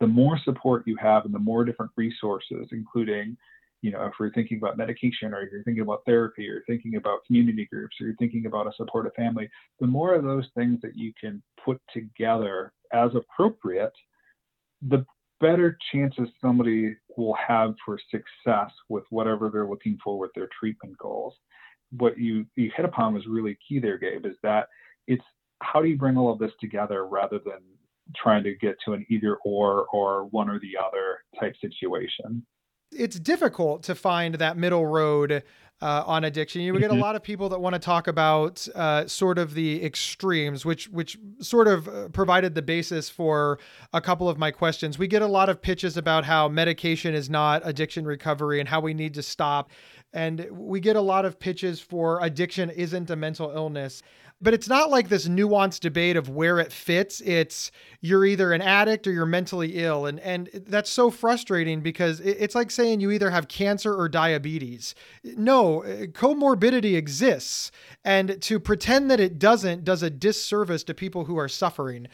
the 0.00 0.06
more 0.06 0.38
support 0.44 0.82
you 0.86 0.96
have 0.96 1.24
and 1.24 1.32
the 1.32 1.38
more 1.38 1.64
different 1.64 1.92
resources, 1.96 2.68
including 2.72 3.36
you 3.84 3.90
know, 3.90 4.06
if 4.06 4.14
you're 4.18 4.32
thinking 4.32 4.56
about 4.56 4.78
medication 4.78 5.34
or 5.34 5.46
you're 5.52 5.62
thinking 5.62 5.82
about 5.82 6.00
therapy 6.06 6.48
or 6.48 6.64
thinking 6.66 6.96
about 6.96 7.22
community 7.26 7.68
groups 7.70 7.94
or 8.00 8.06
you're 8.06 8.16
thinking 8.16 8.46
about 8.46 8.66
a 8.66 8.72
supportive 8.78 9.12
family, 9.12 9.46
the 9.78 9.86
more 9.86 10.14
of 10.14 10.24
those 10.24 10.46
things 10.56 10.80
that 10.80 10.96
you 10.96 11.12
can 11.20 11.42
put 11.62 11.78
together 11.92 12.72
as 12.94 13.10
appropriate, 13.14 13.92
the 14.88 15.04
better 15.38 15.76
chances 15.92 16.28
somebody 16.40 16.96
will 17.18 17.34
have 17.34 17.74
for 17.84 17.98
success 18.10 18.70
with 18.88 19.04
whatever 19.10 19.50
they're 19.50 19.68
looking 19.68 19.98
for 20.02 20.18
with 20.18 20.30
their 20.34 20.48
treatment 20.58 20.96
goals. 20.96 21.34
What 21.98 22.16
you, 22.16 22.46
you 22.56 22.70
hit 22.74 22.86
upon 22.86 23.12
was 23.12 23.26
really 23.26 23.58
key 23.68 23.80
there, 23.80 23.98
Gabe, 23.98 24.24
is 24.24 24.36
that 24.42 24.68
it's 25.08 25.24
how 25.60 25.82
do 25.82 25.88
you 25.88 25.98
bring 25.98 26.16
all 26.16 26.32
of 26.32 26.38
this 26.38 26.52
together 26.58 27.06
rather 27.06 27.38
than 27.38 27.60
trying 28.16 28.44
to 28.44 28.54
get 28.54 28.76
to 28.86 28.94
an 28.94 29.04
either 29.10 29.36
or 29.44 29.84
or 29.92 30.24
one 30.24 30.48
or 30.48 30.58
the 30.58 30.72
other 30.82 31.18
type 31.38 31.54
situation 31.60 32.46
it's 32.94 33.18
difficult 33.18 33.82
to 33.84 33.94
find 33.94 34.36
that 34.36 34.56
middle 34.56 34.86
road 34.86 35.42
uh, 35.82 36.02
on 36.06 36.24
addiction. 36.24 36.62
You 36.62 36.72
get 36.78 36.90
a 36.90 36.94
mm-hmm. 36.94 37.02
lot 37.02 37.14
of 37.14 37.22
people 37.22 37.50
that 37.50 37.60
want 37.60 37.74
to 37.74 37.78
talk 37.78 38.06
about 38.06 38.66
uh, 38.74 39.06
sort 39.06 39.38
of 39.38 39.54
the 39.54 39.84
extremes, 39.84 40.64
which 40.64 40.88
which 40.88 41.18
sort 41.40 41.68
of 41.68 41.88
uh, 41.88 42.08
provided 42.08 42.54
the 42.54 42.62
basis 42.62 43.10
for 43.10 43.58
a 43.92 44.00
couple 44.00 44.28
of 44.28 44.38
my 44.38 44.50
questions. 44.50 44.98
We 44.98 45.08
get 45.08 45.20
a 45.20 45.26
lot 45.26 45.48
of 45.48 45.60
pitches 45.60 45.96
about 45.96 46.24
how 46.24 46.48
medication 46.48 47.14
is 47.14 47.28
not 47.28 47.62
addiction 47.64 48.06
recovery 48.06 48.60
and 48.60 48.68
how 48.68 48.80
we 48.80 48.94
need 48.94 49.14
to 49.14 49.22
stop, 49.22 49.70
and 50.12 50.46
we 50.50 50.80
get 50.80 50.96
a 50.96 51.02
lot 51.02 51.24
of 51.24 51.38
pitches 51.38 51.80
for 51.80 52.18
addiction 52.22 52.70
isn't 52.70 53.10
a 53.10 53.16
mental 53.16 53.50
illness 53.50 54.02
but 54.44 54.52
it's 54.52 54.68
not 54.68 54.90
like 54.90 55.08
this 55.08 55.26
nuanced 55.26 55.80
debate 55.80 56.16
of 56.16 56.28
where 56.28 56.58
it 56.58 56.70
fits. 56.70 57.22
It's 57.22 57.72
you're 58.02 58.26
either 58.26 58.52
an 58.52 58.60
addict 58.60 59.06
or 59.06 59.12
you're 59.12 59.24
mentally 59.24 59.76
ill. 59.76 60.04
And, 60.04 60.20
and 60.20 60.50
that's 60.66 60.90
so 60.90 61.10
frustrating 61.10 61.80
because 61.80 62.20
it's 62.20 62.54
like 62.54 62.70
saying 62.70 63.00
you 63.00 63.10
either 63.10 63.30
have 63.30 63.48
cancer 63.48 63.94
or 63.94 64.06
diabetes. 64.06 64.94
No, 65.24 65.80
comorbidity 66.12 66.94
exists. 66.94 67.72
And 68.04 68.40
to 68.42 68.60
pretend 68.60 69.10
that 69.10 69.18
it 69.18 69.38
doesn't 69.38 69.82
does 69.82 70.02
a 70.02 70.10
disservice 70.10 70.84
to 70.84 70.94
people 70.94 71.24
who 71.24 71.38
are 71.38 71.48
suffering. 71.48 72.06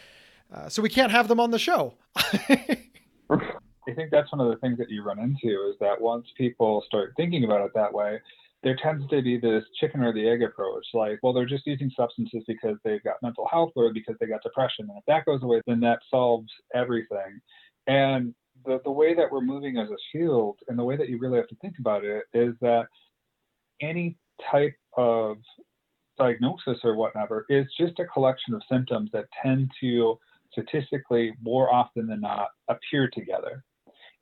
Uh, 0.55 0.69
so 0.69 0.83
we 0.83 0.89
can't 0.89 1.11
have 1.11 1.27
them 1.27 1.41
on 1.41 1.51
the 1.51 1.59
show. 1.59 1.95
I 2.17 3.95
think 3.97 4.13
that's 4.13 4.31
one 4.31 4.41
of 4.41 4.49
the 4.49 4.57
things 4.61 4.79
that 4.79 4.89
you 4.89 5.03
run 5.03 5.19
into 5.19 5.69
is 5.69 5.77
that 5.81 6.01
once 6.01 6.27
people 6.39 6.85
start 6.87 7.15
thinking 7.17 7.43
about 7.43 7.63
it 7.63 7.73
that 7.75 7.93
way, 7.93 8.21
there 8.63 8.77
tends 8.83 9.09
to 9.09 9.23
be 9.23 9.39
this 9.39 9.65
chicken 9.81 10.03
or 10.03 10.13
the 10.13 10.29
egg 10.29 10.43
approach 10.43 10.85
like 10.93 11.19
well 11.23 11.33
they're 11.33 11.47
just 11.47 11.67
using 11.67 11.91
substances 11.97 12.43
because 12.47 12.77
they've 12.85 13.03
got 13.03 13.17
mental 13.23 13.49
health 13.51 13.71
or 13.77 13.93
because 13.93 14.15
they 14.21 14.27
got 14.27 14.43
depression 14.43 14.87
and 14.89 14.99
if 14.99 15.05
that 15.07 15.25
goes 15.25 15.43
away 15.43 15.61
then 15.67 15.81
that 15.81 16.01
solves 16.11 16.51
everything. 16.75 17.41
And 17.87 18.35
the, 18.65 18.81
the 18.85 18.91
way 18.91 19.15
that 19.15 19.31
we're 19.31 19.41
moving 19.41 19.79
as 19.79 19.89
a 19.89 19.97
field 20.13 20.59
and 20.69 20.79
the 20.79 20.85
way 20.85 20.97
that 20.97 21.09
you 21.09 21.19
really 21.19 21.39
have 21.39 21.49
to 21.49 21.57
think 21.57 21.75
about 21.79 22.05
it 22.05 22.25
is 22.35 22.55
that 22.61 22.87
any 23.81 24.17
type 24.51 24.77
of 24.97 25.39
diagnosis 26.19 26.79
or 26.85 26.95
whatever 26.95 27.47
is 27.49 27.67
just 27.79 27.99
a 27.99 28.05
collection 28.05 28.55
of 28.55 28.63
symptoms 28.71 29.11
that 29.13 29.25
tend 29.43 29.71
to 29.81 30.19
statistically 30.53 31.33
more 31.41 31.73
often 31.73 32.07
than 32.07 32.21
not 32.21 32.49
appear 32.69 33.09
together. 33.13 33.65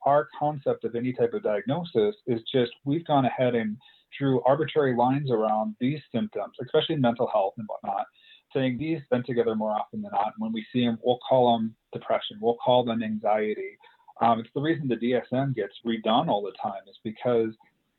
Our 0.06 0.28
concept 0.38 0.84
of 0.84 0.94
any 0.94 1.12
type 1.12 1.34
of 1.34 1.42
diagnosis 1.42 2.14
is 2.26 2.40
just 2.52 2.70
we've 2.84 3.06
gone 3.06 3.24
ahead 3.24 3.54
and 3.56 3.76
drew 4.16 4.42
arbitrary 4.42 4.96
lines 4.96 5.30
around 5.30 5.74
these 5.80 6.00
symptoms, 6.12 6.54
especially 6.62 6.96
mental 6.96 7.28
health 7.32 7.54
and 7.58 7.66
whatnot, 7.68 8.06
saying 8.54 8.78
these 8.78 9.00
been 9.10 9.24
together 9.24 9.54
more 9.54 9.72
often 9.72 10.02
than 10.02 10.10
not. 10.12 10.32
And 10.34 10.38
when 10.38 10.52
we 10.52 10.66
see 10.72 10.84
them, 10.84 10.98
we'll 11.02 11.18
call 11.28 11.56
them 11.56 11.74
depression, 11.92 12.38
we'll 12.40 12.56
call 12.56 12.84
them 12.84 13.02
anxiety. 13.02 13.78
Um, 14.20 14.40
it's 14.40 14.50
the 14.54 14.60
reason 14.60 14.88
the 14.88 14.96
DSM 14.96 15.54
gets 15.54 15.74
redone 15.86 16.28
all 16.28 16.42
the 16.42 16.56
time 16.60 16.82
is 16.88 16.98
because 17.04 17.50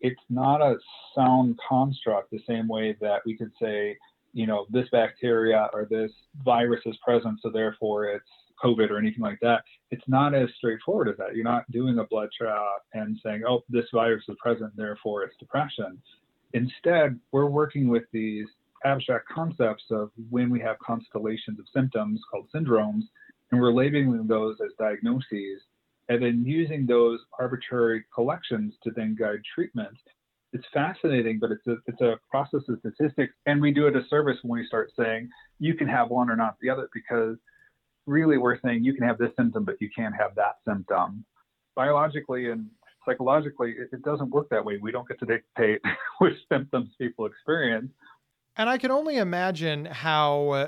it's 0.01 0.21
not 0.29 0.61
a 0.61 0.77
sound 1.15 1.59
construct 1.67 2.31
the 2.31 2.41
same 2.47 2.67
way 2.67 2.95
that 3.01 3.21
we 3.25 3.37
could 3.37 3.51
say, 3.61 3.97
you 4.33 4.47
know, 4.47 4.65
this 4.69 4.87
bacteria 4.91 5.69
or 5.73 5.87
this 5.89 6.11
virus 6.43 6.81
is 6.85 6.97
present, 7.03 7.39
so 7.41 7.49
therefore 7.49 8.05
it's 8.05 8.29
COVID 8.63 8.89
or 8.89 8.97
anything 8.97 9.21
like 9.21 9.39
that, 9.41 9.63
it's 9.91 10.03
not 10.07 10.33
as 10.35 10.49
straightforward 10.57 11.09
as 11.09 11.17
that. 11.17 11.35
You're 11.35 11.43
not 11.43 11.69
doing 11.71 11.99
a 11.99 12.03
blood 12.03 12.29
draw 12.39 12.67
and 12.93 13.19
saying, 13.23 13.43
oh, 13.47 13.61
this 13.69 13.85
virus 13.93 14.23
is 14.27 14.35
present, 14.39 14.75
therefore 14.75 15.23
it's 15.23 15.35
depression. 15.37 16.01
Instead, 16.53 17.19
we're 17.31 17.45
working 17.45 17.87
with 17.87 18.03
these 18.11 18.47
abstract 18.85 19.27
concepts 19.29 19.83
of 19.91 20.11
when 20.29 20.49
we 20.49 20.59
have 20.59 20.77
constellations 20.79 21.59
of 21.59 21.65
symptoms 21.73 22.19
called 22.31 22.47
syndromes, 22.53 23.03
and 23.51 23.59
we're 23.59 23.73
labeling 23.73 24.27
those 24.27 24.57
as 24.63 24.71
diagnoses, 24.77 25.61
and 26.09 26.21
then 26.21 26.43
using 26.45 26.85
those 26.85 27.19
arbitrary 27.39 28.03
collections 28.13 28.73
to 28.83 28.91
then 28.95 29.15
guide 29.19 29.41
treatment. 29.53 29.97
It's 30.51 30.65
fascinating, 30.73 31.39
but 31.39 31.51
it's 31.51 31.67
a, 31.67 31.75
it's 31.85 32.01
a 32.01 32.19
process 32.29 32.61
of 32.69 32.79
statistics, 32.79 33.33
and 33.45 33.61
we 33.61 33.71
do 33.71 33.87
a 33.87 33.91
disservice 33.91 34.37
when 34.41 34.59
we 34.59 34.65
start 34.65 34.91
saying 34.97 35.29
you 35.59 35.75
can 35.75 35.87
have 35.87 36.09
one 36.09 36.29
or 36.29 36.35
not 36.35 36.55
the 36.61 36.69
other 36.69 36.89
because 36.93 37.37
really 38.07 38.37
we're 38.37 38.59
saying 38.61 38.83
you 38.83 38.93
can 38.93 39.07
have 39.07 39.17
this 39.17 39.31
symptom, 39.37 39.63
but 39.63 39.75
you 39.79 39.89
can't 39.95 40.15
have 40.15 40.33
that 40.35 40.55
symptom. 40.67 41.23
Biologically 41.75 42.49
and 42.49 42.67
psychologically, 43.05 43.71
it, 43.71 43.89
it 43.91 44.01
doesn't 44.03 44.29
work 44.31 44.49
that 44.49 44.63
way. 44.63 44.79
We 44.81 44.91
don't 44.91 45.07
get 45.07 45.19
to 45.19 45.25
dictate 45.25 45.81
which 46.19 46.35
symptoms 46.51 46.89
people 46.99 47.25
experience. 47.25 47.91
And 48.57 48.69
I 48.69 48.77
can 48.77 48.91
only 48.91 49.17
imagine 49.17 49.85
how 49.85 50.49
uh, 50.49 50.67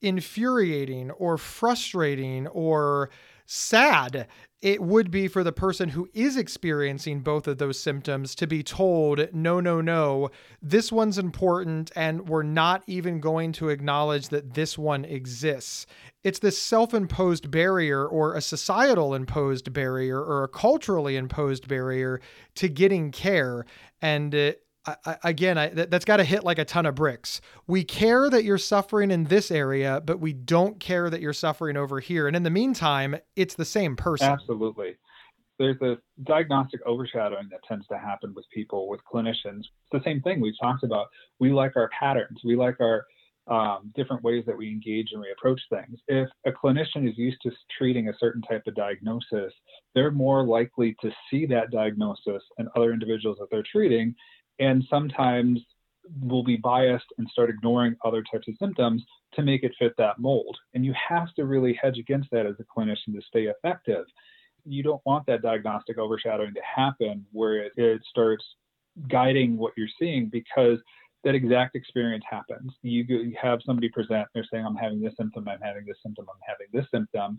infuriating 0.00 1.10
or 1.12 1.38
frustrating 1.38 2.46
or 2.48 3.10
sad 3.46 4.26
it 4.62 4.82
would 4.82 5.10
be 5.10 5.26
for 5.26 5.42
the 5.42 5.52
person 5.52 5.88
who 5.88 6.08
is 6.12 6.36
experiencing 6.36 7.20
both 7.20 7.46
of 7.46 7.56
those 7.56 7.80
symptoms 7.80 8.34
to 8.34 8.46
be 8.46 8.62
told, 8.62 9.32
no, 9.32 9.58
no, 9.58 9.80
no, 9.80 10.30
this 10.60 10.92
one's 10.92 11.16
important, 11.16 11.90
and 11.96 12.28
we're 12.28 12.42
not 12.42 12.82
even 12.86 13.20
going 13.20 13.52
to 13.52 13.70
acknowledge 13.70 14.28
that 14.28 14.52
this 14.52 14.76
one 14.76 15.06
exists. 15.06 15.86
It's 16.22 16.40
this 16.40 16.60
self 16.60 16.92
imposed 16.92 17.50
barrier, 17.50 18.06
or 18.06 18.34
a 18.34 18.42
societal 18.42 19.14
imposed 19.14 19.72
barrier, 19.72 20.22
or 20.22 20.44
a 20.44 20.48
culturally 20.48 21.16
imposed 21.16 21.66
barrier 21.66 22.20
to 22.56 22.68
getting 22.68 23.12
care. 23.12 23.64
And 24.02 24.54
I, 24.86 25.16
again, 25.24 25.58
I, 25.58 25.68
that, 25.68 25.92
has 25.92 26.04
got 26.04 26.18
to 26.18 26.24
hit 26.24 26.42
like 26.42 26.58
a 26.58 26.64
ton 26.64 26.86
of 26.86 26.94
bricks. 26.94 27.40
We 27.66 27.84
care 27.84 28.30
that 28.30 28.44
you're 28.44 28.58
suffering 28.58 29.10
in 29.10 29.24
this 29.24 29.50
area, 29.50 30.02
but 30.04 30.20
we 30.20 30.32
don't 30.32 30.80
care 30.80 31.10
that 31.10 31.20
you're 31.20 31.32
suffering 31.32 31.76
over 31.76 32.00
here. 32.00 32.26
And 32.26 32.34
in 32.34 32.44
the 32.44 32.50
meantime, 32.50 33.16
it's 33.36 33.54
the 33.54 33.64
same 33.64 33.96
person. 33.96 34.28
Absolutely. 34.28 34.96
There's 35.58 35.80
a 35.82 35.98
diagnostic 36.24 36.80
overshadowing 36.86 37.48
that 37.50 37.60
tends 37.68 37.86
to 37.88 37.98
happen 37.98 38.32
with 38.34 38.46
people, 38.54 38.88
with 38.88 39.00
clinicians. 39.12 39.60
It's 39.60 39.92
the 39.92 40.02
same 40.02 40.22
thing 40.22 40.40
we've 40.40 40.58
talked 40.60 40.84
about. 40.84 41.08
We 41.38 41.52
like 41.52 41.76
our 41.76 41.90
patterns. 41.98 42.40
We 42.42 42.56
like 42.56 42.80
our 42.80 43.04
um, 43.50 43.92
different 43.96 44.22
ways 44.22 44.44
that 44.46 44.56
we 44.56 44.68
engage 44.68 45.08
and 45.12 45.20
we 45.20 45.30
approach 45.32 45.60
things. 45.68 45.98
If 46.08 46.28
a 46.46 46.52
clinician 46.52 47.08
is 47.08 47.18
used 47.18 47.42
to 47.42 47.50
treating 47.76 48.08
a 48.08 48.12
certain 48.18 48.42
type 48.42 48.62
of 48.66 48.74
diagnosis, 48.74 49.52
they're 49.94 50.12
more 50.12 50.44
likely 50.44 50.96
to 51.02 51.10
see 51.30 51.46
that 51.46 51.70
diagnosis 51.70 52.42
in 52.58 52.68
other 52.76 52.92
individuals 52.92 53.38
that 53.40 53.48
they're 53.50 53.64
treating 53.70 54.14
and 54.60 54.84
sometimes 54.88 55.60
will 56.20 56.44
be 56.44 56.56
biased 56.56 57.06
and 57.18 57.28
start 57.28 57.50
ignoring 57.50 57.96
other 58.04 58.22
types 58.22 58.48
of 58.48 58.54
symptoms 58.58 59.02
to 59.34 59.42
make 59.42 59.62
it 59.62 59.72
fit 59.78 59.92
that 59.96 60.18
mold. 60.18 60.56
And 60.74 60.84
you 60.84 60.94
have 61.08 61.32
to 61.34 61.44
really 61.44 61.78
hedge 61.80 61.98
against 61.98 62.30
that 62.32 62.46
as 62.46 62.56
a 62.58 62.64
clinician 62.64 63.14
to 63.14 63.22
stay 63.26 63.44
effective. 63.44 64.04
You 64.64 64.82
don't 64.82 65.02
want 65.06 65.26
that 65.26 65.42
diagnostic 65.42 65.98
overshadowing 65.98 66.54
to 66.54 66.60
happen 66.62 67.26
where 67.32 67.64
it, 67.64 67.72
it 67.76 68.02
starts 68.08 68.44
guiding 69.08 69.56
what 69.56 69.72
you're 69.76 69.88
seeing 69.98 70.28
because 70.28 70.78
that 71.24 71.34
exact 71.34 71.76
experience 71.76 72.24
happens. 72.28 72.72
You, 72.82 73.04
you 73.04 73.36
have 73.40 73.60
somebody 73.64 73.88
present, 73.88 74.26
they're 74.34 74.46
saying, 74.50 74.64
I'm 74.64 74.76
having 74.76 75.00
this 75.00 75.14
symptom, 75.18 75.48
I'm 75.48 75.60
having 75.60 75.84
this 75.86 75.96
symptom, 76.02 76.26
I'm 76.28 76.40
having 76.46 76.66
this 76.72 76.86
symptom. 76.90 77.38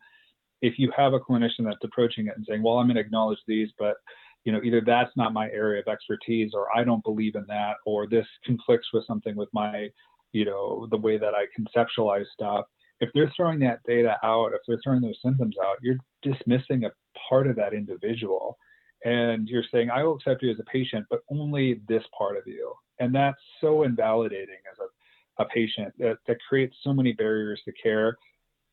If 0.62 0.78
you 0.78 0.92
have 0.96 1.14
a 1.14 1.20
clinician 1.20 1.66
that's 1.66 1.84
approaching 1.84 2.28
it 2.28 2.34
and 2.36 2.46
saying, 2.48 2.62
Well, 2.62 2.78
I'm 2.78 2.86
going 2.86 2.96
to 2.96 3.02
acknowledge 3.02 3.40
these, 3.48 3.70
but 3.80 3.96
you 4.44 4.52
know, 4.52 4.62
either 4.64 4.82
that's 4.86 5.12
not 5.16 5.34
my 5.34 5.50
area 5.50 5.82
of 5.82 5.88
expertise 5.88 6.52
or 6.54 6.68
I 6.76 6.84
don't 6.84 7.04
believe 7.04 7.36
in 7.36 7.46
that 7.48 7.76
or 7.86 8.08
this 8.08 8.26
conflicts 8.46 8.88
with 8.94 9.06
something 9.06 9.36
with 9.36 9.50
my, 9.54 9.90
you 10.32 10.46
know, 10.46 10.88
the 10.90 10.98
way 10.98 11.18
that 11.18 11.34
I 11.34 11.46
conceptualize 11.58 12.26
stuff. 12.34 12.66
If 13.00 13.10
they're 13.14 13.32
throwing 13.36 13.60
that 13.60 13.80
data 13.88 14.18
out, 14.24 14.54
if 14.54 14.62
they're 14.68 14.80
throwing 14.84 15.02
those 15.02 15.20
symptoms 15.24 15.56
out, 15.64 15.78
you're 15.82 15.98
dismissing 16.22 16.86
a 16.86 16.92
part 17.30 17.48
of 17.48 17.56
that 17.56 17.74
individual. 17.74 18.58
And 19.04 19.48
you're 19.48 19.64
saying, 19.72 19.90
I 19.90 20.04
will 20.04 20.16
accept 20.16 20.44
you 20.44 20.52
as 20.52 20.60
a 20.60 20.64
patient, 20.72 21.06
but 21.10 21.22
only 21.32 21.82
this 21.88 22.04
part 22.16 22.38
of 22.38 22.44
you. 22.46 22.74
And 23.00 23.14
that's 23.14 23.40
so 23.60 23.84
invalidating 23.84 24.60
as 24.72 24.78
a, 24.80 25.44
a 25.44 25.48
patient 25.48 25.94
that, 25.98 26.18
that 26.28 26.38
creates 26.48 26.76
so 26.84 26.94
many 26.94 27.14
barriers 27.14 27.60
to 27.66 27.72
care. 27.72 28.16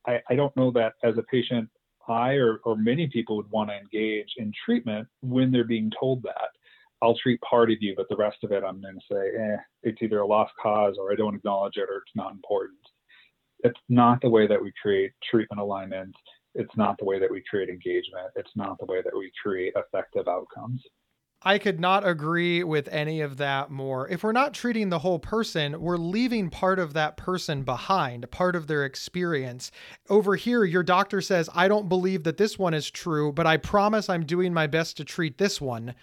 I, 0.07 0.21
I 0.29 0.35
don't 0.35 0.55
know 0.55 0.71
that 0.73 0.95
as 1.03 1.17
a 1.17 1.23
patient 1.23 1.71
I 2.11 2.35
or, 2.35 2.61
or 2.65 2.77
many 2.77 3.07
people 3.07 3.37
would 3.37 3.51
want 3.51 3.71
to 3.71 3.77
engage 3.77 4.35
in 4.37 4.53
treatment 4.65 5.09
when 5.21 5.51
they're 5.51 5.65
being 5.65 5.91
told 5.99 6.23
that. 6.23 6.51
I'll 7.01 7.17
treat 7.17 7.41
part 7.43 7.71
of 7.71 7.79
you, 7.81 7.95
but 7.97 8.09
the 8.09 8.17
rest 8.17 8.39
of 8.43 8.51
it, 8.51 8.65
I'm 8.65 8.81
going 8.81 8.97
to 8.97 9.15
say, 9.15 9.31
eh, 9.39 9.57
it's 9.85 10.03
either 10.03 10.21
a 10.21 10.27
lost 10.27 10.53
cause 10.61 10.97
or 10.99 11.13
I 11.13 11.17
don't 11.17 11.37
acknowledge 11.37 11.77
it 11.77 11.89
or 11.89 11.99
it's 11.99 12.17
not 12.17 12.33
important. 12.33 12.79
It's 13.61 13.79
not 13.89 14.21
the 14.21 14.31
way 14.31 14.47
that 14.47 14.61
we 14.61 14.73
create 14.81 15.13
treatment 15.31 15.61
alignment. 15.61 16.15
It's 16.55 16.77
not 16.77 16.99
the 16.99 17.05
way 17.05 17.21
that 17.21 17.31
we 17.31 17.43
create 17.49 17.69
engagement. 17.69 18.31
It's 18.35 18.51
not 18.57 18.79
the 18.79 18.87
way 18.87 19.01
that 19.03 19.17
we 19.17 19.31
create 19.41 19.75
effective 19.77 20.27
outcomes. 20.27 20.83
I 21.43 21.59
could 21.59 21.79
not 21.79 22.07
agree 22.07 22.65
with 22.65 22.89
any 22.89 23.21
of 23.21 23.37
that 23.37 23.71
more. 23.71 24.09
If 24.09 24.25
we're 24.25 24.33
not 24.33 24.55
treating 24.55 24.89
the 24.89 24.99
whole 24.99 25.21
person, 25.21 25.81
we're 25.81 25.97
leaving 25.97 26.51
part 26.51 26.81
of 26.81 26.95
that 26.95 27.17
person 27.17 27.63
behind, 27.63 28.29
part 28.33 28.57
of 28.57 28.67
their 28.67 28.85
experience. 28.85 29.71
Over 30.09 30.35
here, 30.35 30.65
your 30.65 30.83
doctor 30.83 31.21
says, 31.21 31.49
I 31.55 31.69
don't 31.69 31.89
believe 31.89 32.25
that 32.25 32.39
this 32.39 32.59
one 32.59 32.75
is 32.75 32.91
true, 32.91 33.33
but 33.33 33.47
I 33.47 33.57
promise 33.57 34.09
I'm 34.09 34.27
doing 34.27 34.53
my 34.53 34.67
best 34.67 34.97
to 34.97 35.05
treat 35.05 35.39
this 35.39 35.61
one. 35.61 35.95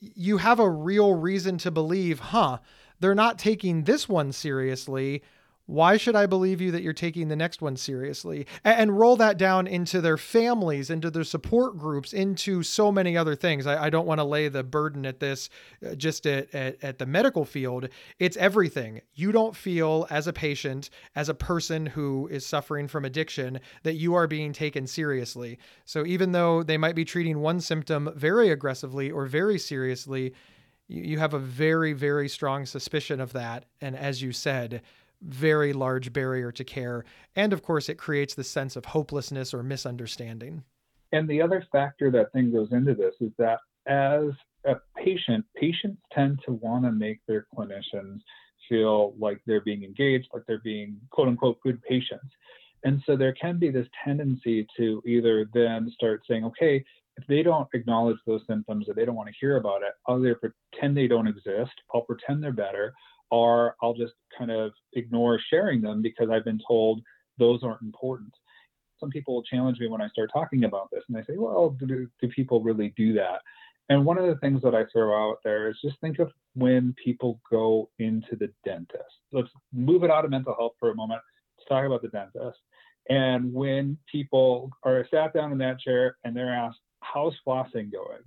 You 0.00 0.38
have 0.38 0.58
a 0.58 0.68
real 0.68 1.14
reason 1.14 1.56
to 1.58 1.70
believe, 1.70 2.18
huh, 2.18 2.58
they're 2.98 3.14
not 3.14 3.38
taking 3.38 3.84
this 3.84 4.08
one 4.08 4.32
seriously 4.32 5.22
why 5.66 5.96
should 5.96 6.14
I 6.14 6.26
believe 6.26 6.60
you 6.60 6.70
that 6.72 6.82
you're 6.82 6.92
taking 6.92 7.28
the 7.28 7.36
next 7.36 7.62
one 7.62 7.76
seriously? 7.76 8.46
And, 8.64 8.94
roll 8.94 9.16
that 9.16 9.38
down 9.38 9.66
into 9.66 10.00
their 10.00 10.18
families, 10.18 10.90
into 10.90 11.10
their 11.10 11.24
support 11.24 11.76
groups, 11.78 12.12
into 12.12 12.62
so 12.62 12.92
many 12.92 13.16
other 13.16 13.34
things. 13.34 13.66
I, 13.66 13.86
I 13.86 13.90
don't 13.90 14.06
want 14.06 14.20
to 14.20 14.24
lay 14.24 14.48
the 14.48 14.62
burden 14.62 15.04
at 15.06 15.20
this 15.20 15.48
uh, 15.84 15.94
just 15.94 16.26
at, 16.26 16.54
at, 16.54 16.82
at 16.84 16.98
the 16.98 17.06
medical 17.06 17.44
field. 17.44 17.88
It's 18.18 18.36
everything. 18.36 19.00
You 19.14 19.32
don't 19.32 19.56
feel 19.56 20.06
as 20.10 20.26
a 20.26 20.32
patient, 20.32 20.90
as 21.16 21.28
a 21.28 21.34
person 21.34 21.86
who 21.86 22.28
is 22.28 22.46
suffering 22.46 22.86
from 22.86 23.04
addiction, 23.04 23.58
that 23.82 23.94
you 23.94 24.14
are 24.14 24.28
being 24.28 24.52
taken 24.52 24.86
seriously. 24.86 25.58
So 25.86 26.04
even 26.06 26.32
though 26.32 26.62
they 26.62 26.76
might 26.76 26.94
be 26.94 27.04
treating 27.04 27.40
one 27.40 27.60
symptom 27.60 28.10
very 28.14 28.50
aggressively 28.50 29.10
or 29.10 29.26
very 29.26 29.58
seriously, 29.58 30.34
you, 30.88 31.02
you 31.02 31.18
have 31.18 31.34
a 31.34 31.38
very, 31.38 31.94
very 31.94 32.28
strong 32.28 32.66
suspicion 32.66 33.20
of 33.20 33.32
that. 33.32 33.64
And 33.80 33.96
as 33.96 34.22
you 34.22 34.30
said, 34.32 34.82
very 35.24 35.72
large 35.72 36.12
barrier 36.12 36.52
to 36.52 36.64
care. 36.64 37.04
And 37.34 37.52
of 37.52 37.62
course, 37.62 37.88
it 37.88 37.96
creates 37.96 38.34
the 38.34 38.44
sense 38.44 38.76
of 38.76 38.86
hopelessness 38.86 39.54
or 39.54 39.62
misunderstanding. 39.62 40.64
And 41.12 41.28
the 41.28 41.40
other 41.40 41.64
factor 41.70 42.10
that 42.10 42.32
thing 42.32 42.52
goes 42.52 42.72
into 42.72 42.94
this 42.94 43.14
is 43.20 43.30
that 43.38 43.60
as 43.86 44.30
a 44.64 44.76
patient, 44.96 45.44
patients 45.56 46.00
tend 46.12 46.40
to 46.46 46.52
want 46.52 46.84
to 46.84 46.92
make 46.92 47.20
their 47.26 47.46
clinicians 47.56 48.20
feel 48.68 49.14
like 49.18 49.40
they're 49.46 49.60
being 49.60 49.84
engaged, 49.84 50.28
like 50.32 50.42
they're 50.46 50.60
being 50.64 50.96
quote 51.10 51.28
unquote 51.28 51.60
good 51.60 51.82
patients. 51.82 52.32
And 52.84 53.02
so 53.06 53.16
there 53.16 53.32
can 53.32 53.58
be 53.58 53.70
this 53.70 53.88
tendency 54.04 54.66
to 54.76 55.02
either 55.06 55.48
then 55.54 55.90
start 55.94 56.22
saying, 56.28 56.44
okay, 56.44 56.84
if 57.16 57.26
they 57.28 57.42
don't 57.42 57.68
acknowledge 57.72 58.18
those 58.26 58.42
symptoms 58.48 58.88
or 58.88 58.94
they 58.94 59.04
don't 59.04 59.14
want 59.14 59.28
to 59.28 59.34
hear 59.40 59.56
about 59.56 59.82
it, 59.82 59.92
I'll 60.06 60.18
either 60.18 60.34
pretend 60.34 60.96
they 60.96 61.06
don't 61.06 61.28
exist, 61.28 61.72
I'll 61.94 62.02
pretend 62.02 62.42
they're 62.42 62.52
better, 62.52 62.92
or 63.34 63.74
I'll 63.82 63.94
just 63.94 64.12
kind 64.38 64.52
of 64.52 64.70
ignore 64.92 65.40
sharing 65.50 65.80
them 65.82 66.02
because 66.02 66.28
I've 66.30 66.44
been 66.44 66.60
told 66.68 67.02
those 67.36 67.64
aren't 67.64 67.82
important. 67.82 68.32
Some 69.00 69.10
people 69.10 69.42
challenge 69.42 69.80
me 69.80 69.88
when 69.88 70.00
I 70.00 70.06
start 70.06 70.30
talking 70.32 70.62
about 70.62 70.88
this, 70.92 71.02
and 71.08 71.16
they 71.16 71.24
say, 71.24 71.36
well, 71.36 71.76
do, 71.80 72.06
do 72.22 72.28
people 72.28 72.62
really 72.62 72.94
do 72.96 73.12
that? 73.14 73.40
And 73.88 74.04
one 74.04 74.18
of 74.18 74.26
the 74.26 74.36
things 74.36 74.62
that 74.62 74.76
I 74.76 74.84
throw 74.92 75.30
out 75.30 75.38
there 75.42 75.68
is 75.68 75.76
just 75.82 76.00
think 76.00 76.20
of 76.20 76.30
when 76.54 76.94
people 77.04 77.40
go 77.50 77.90
into 77.98 78.36
the 78.36 78.52
dentist. 78.64 79.02
Let's 79.32 79.50
move 79.72 80.04
it 80.04 80.12
out 80.12 80.24
of 80.24 80.30
mental 80.30 80.54
health 80.56 80.74
for 80.78 80.92
a 80.92 80.94
moment. 80.94 81.20
Let's 81.58 81.68
talk 81.68 81.84
about 81.84 82.02
the 82.02 82.08
dentist. 82.08 82.60
And 83.10 83.52
when 83.52 83.98
people 84.10 84.70
are 84.84 85.08
sat 85.10 85.34
down 85.34 85.50
in 85.50 85.58
that 85.58 85.80
chair 85.80 86.18
and 86.22 86.36
they're 86.36 86.54
asked, 86.54 86.78
how's 87.00 87.34
flossing 87.44 87.90
going? 87.90 88.22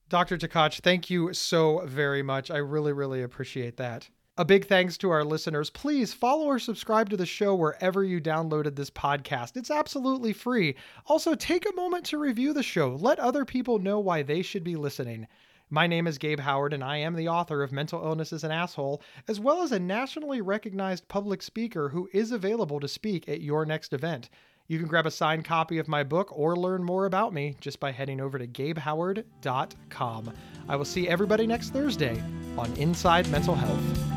Dr. 0.10 0.38
Tkach, 0.38 0.82
thank 0.82 1.10
you 1.10 1.34
so 1.34 1.86
very 1.86 2.22
much. 2.22 2.52
I 2.52 2.58
really, 2.58 2.92
really 2.92 3.24
appreciate 3.24 3.78
that. 3.78 4.10
A 4.38 4.44
big 4.44 4.66
thanks 4.66 4.98
to 4.98 5.10
our 5.12 5.24
listeners. 5.24 5.70
Please 5.70 6.14
follow 6.14 6.44
or 6.48 6.60
subscribe 6.60 7.10
to 7.10 7.16
the 7.16 7.26
show 7.26 7.56
wherever 7.56 8.04
you 8.04 8.20
downloaded 8.20 8.76
this 8.76 8.90
podcast. 8.90 9.56
It's 9.56 9.72
absolutely 9.72 10.34
free. 10.34 10.76
Also, 11.06 11.36
take 11.36 11.66
a 11.66 11.76
moment 11.76 12.06
to 12.08 12.18
review 12.18 12.52
the 12.52 12.62
show. 12.62 12.98
Let 13.00 13.18
other 13.20 13.46
people 13.46 13.80
know 13.80 13.98
why 13.98 14.24
they 14.24 14.42
should 14.42 14.66
be 14.66 14.76
listening. 14.76 15.26
My 15.70 15.88
name 15.88 16.06
is 16.06 16.18
Gabe 16.18 16.42
Howard, 16.42 16.74
and 16.74 16.84
I 16.84 16.98
am 16.98 17.16
the 17.16 17.30
author 17.30 17.64
of 17.64 17.72
Mental 17.72 18.04
Illness 18.04 18.34
is 18.34 18.44
an 18.44 18.52
Asshole, 18.52 19.02
as 19.30 19.40
well 19.40 19.64
as 19.64 19.72
a 19.72 19.80
nationally 19.80 20.42
recognized 20.42 21.08
public 21.08 21.42
speaker 21.42 21.88
who 21.88 22.10
is 22.12 22.34
available 22.34 22.82
to 22.82 22.90
speak 22.90 23.30
at 23.30 23.40
your 23.40 23.66
next 23.66 23.94
event. 23.94 24.30
You 24.68 24.80
can 24.80 24.90
grab 24.90 25.06
a 25.06 25.12
signed 25.12 25.46
copy 25.46 25.78
of 25.78 25.88
my 25.88 26.04
book 26.04 26.38
or 26.38 26.58
learn 26.58 26.84
more 26.84 27.06
about 27.06 27.34
me 27.34 27.56
just 27.62 27.80
by 27.80 27.94
heading 27.94 28.20
over 28.20 28.38
to 28.38 28.48
gabehoward.com. 28.48 30.34
I 30.68 30.76
will 30.76 30.84
see 30.84 31.08
everybody 31.08 31.48
next 31.48 31.70
Thursday 31.70 32.22
on 32.58 32.74
Inside 32.74 33.30
Mental 33.30 33.56
Health. 33.56 34.15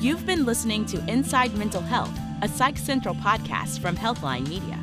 You've 0.00 0.26
been 0.26 0.44
listening 0.44 0.84
to 0.86 1.04
Inside 1.10 1.56
Mental 1.56 1.80
Health, 1.80 2.12
a 2.42 2.48
Psych 2.48 2.76
Central 2.76 3.14
podcast 3.14 3.80
from 3.80 3.96
Healthline 3.96 4.46
Media. 4.46 4.78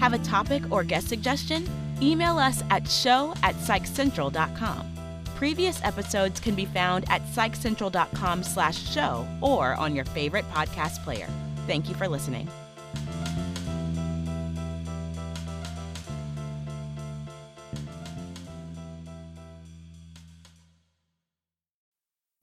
Have 0.00 0.12
a 0.12 0.18
topic 0.18 0.64
or 0.72 0.82
guest 0.82 1.08
suggestion? 1.08 1.64
Email 2.02 2.36
us 2.36 2.64
at 2.70 2.88
show 2.88 3.32
at 3.44 3.54
psychcentral.com. 3.54 4.92
Previous 5.36 5.82
episodes 5.84 6.40
can 6.40 6.56
be 6.56 6.64
found 6.64 7.04
at 7.08 7.22
psychcentral.com 7.26 8.42
slash 8.42 8.92
show 8.92 9.26
or 9.40 9.74
on 9.74 9.94
your 9.94 10.04
favorite 10.06 10.44
podcast 10.50 11.02
player. 11.04 11.28
Thank 11.66 11.88
you 11.88 11.94
for 11.94 12.08
listening. 12.08 12.48